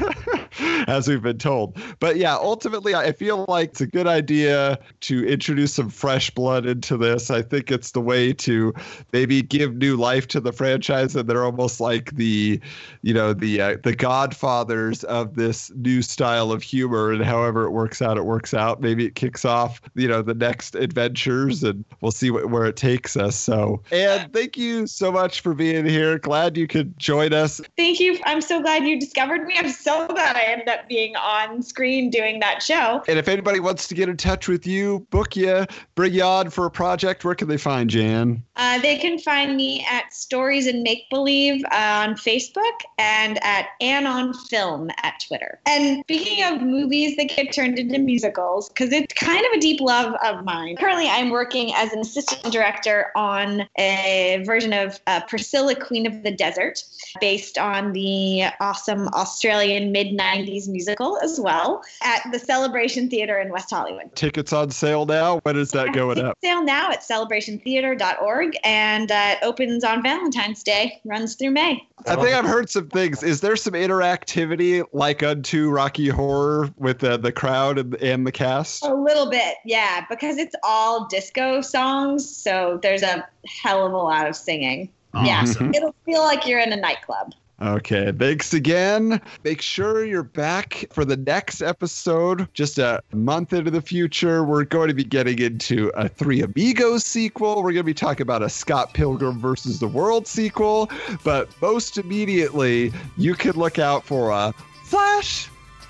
[0.89, 1.79] as we've been told.
[2.01, 4.56] But yeah, ultimately, I feel like it's a good idea
[5.01, 7.31] to introduce some fresh blood into this.
[7.31, 8.75] I think it's the way to
[9.13, 12.61] maybe give new life to the franchise, and they're almost like the,
[13.03, 17.13] you know, the uh, the godfathers of this new style of humor.
[17.13, 18.81] And however it works out, it works out.
[18.81, 22.77] Maybe it kicks off, you know, the next adventures, and we'll see what, where it
[22.77, 23.37] takes us.
[23.37, 26.19] So, and thank you so much for being here.
[26.19, 28.19] Glad you could join us Thank you.
[28.25, 29.55] I'm so glad you discovered me.
[29.57, 33.03] I'm so glad I ended up being on screen doing that show.
[33.09, 36.51] And if anybody wants to get in touch with you, book you, bring you on
[36.51, 38.43] for a project, where can they find Jan?
[38.57, 43.69] Uh, they can find me at Stories and Make Believe uh, on Facebook and at
[43.81, 45.59] Ann Anon Film at Twitter.
[45.67, 49.81] And speaking of movies that get turned into musicals, because it's kind of a deep
[49.81, 50.77] love of mine.
[50.77, 56.23] Currently, I'm working as an assistant director on a version of uh, Priscilla, Queen of
[56.23, 56.85] the Desert,
[57.21, 63.51] based on the awesome Australian mid 90s musical as well, at the Celebration Theater in
[63.51, 64.15] West Hollywood.
[64.15, 65.39] Tickets on sale now.
[65.43, 66.37] When is that going up?
[66.43, 71.87] Sale now at celebrationtheater.org and uh, it opens on Valentine's Day, runs through May.
[72.07, 73.23] I think I've heard some things.
[73.23, 78.33] Is there some interactivity like unto Rocky Horror with uh, the crowd and, and the
[78.33, 78.85] cast?
[78.85, 83.27] A little bit, yeah, because it's all disco songs, so there's a
[83.63, 84.91] hell of a lot of singing.
[85.25, 85.73] Yeah, Awesome.
[85.75, 87.33] it'll feel like you're in a nightclub.
[87.61, 89.19] Okay, thanks again.
[89.43, 92.53] Make sure you're back for the next episode.
[92.53, 97.05] Just a month into the future, we're going to be getting into a Three Amigos
[97.05, 97.57] sequel.
[97.57, 100.91] We're going to be talking about a Scott Pilgrim versus the World sequel.
[101.25, 104.53] But most immediately, you can look out for a
[104.85, 105.49] Flash.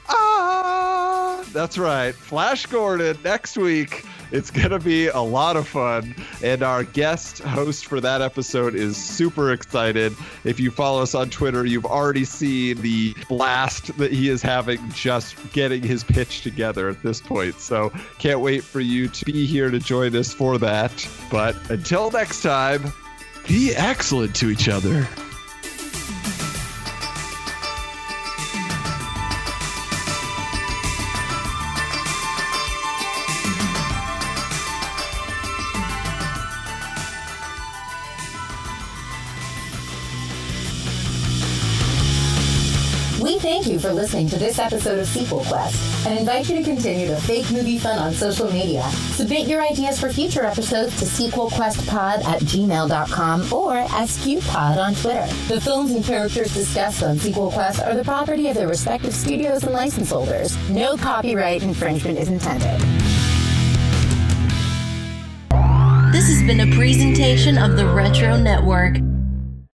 [0.09, 2.15] Ah, that's right.
[2.15, 4.05] Flash Gordon next week.
[4.33, 6.15] It's going to be a lot of fun.
[6.43, 10.15] And our guest host for that episode is super excited.
[10.45, 14.81] If you follow us on Twitter, you've already seen the blast that he is having
[14.91, 17.61] just getting his pitch together at this point.
[17.61, 21.09] So can't wait for you to be here to join us for that.
[21.31, 22.93] But until next time,
[23.47, 25.07] be excellent to each other.
[43.87, 47.49] For listening to this episode of Sequel Quest and invite you to continue the fake
[47.53, 48.83] movie fun on social media.
[49.13, 55.27] Submit your ideas for future episodes to sequelquestpod at gmail.com or SQPod on Twitter.
[55.47, 59.63] The films and characters discussed on Sequel Quest are the property of their respective studios
[59.63, 60.57] and license holders.
[60.69, 62.81] No copyright infringement is intended.
[66.13, 68.97] This has been a presentation of the Retro Network.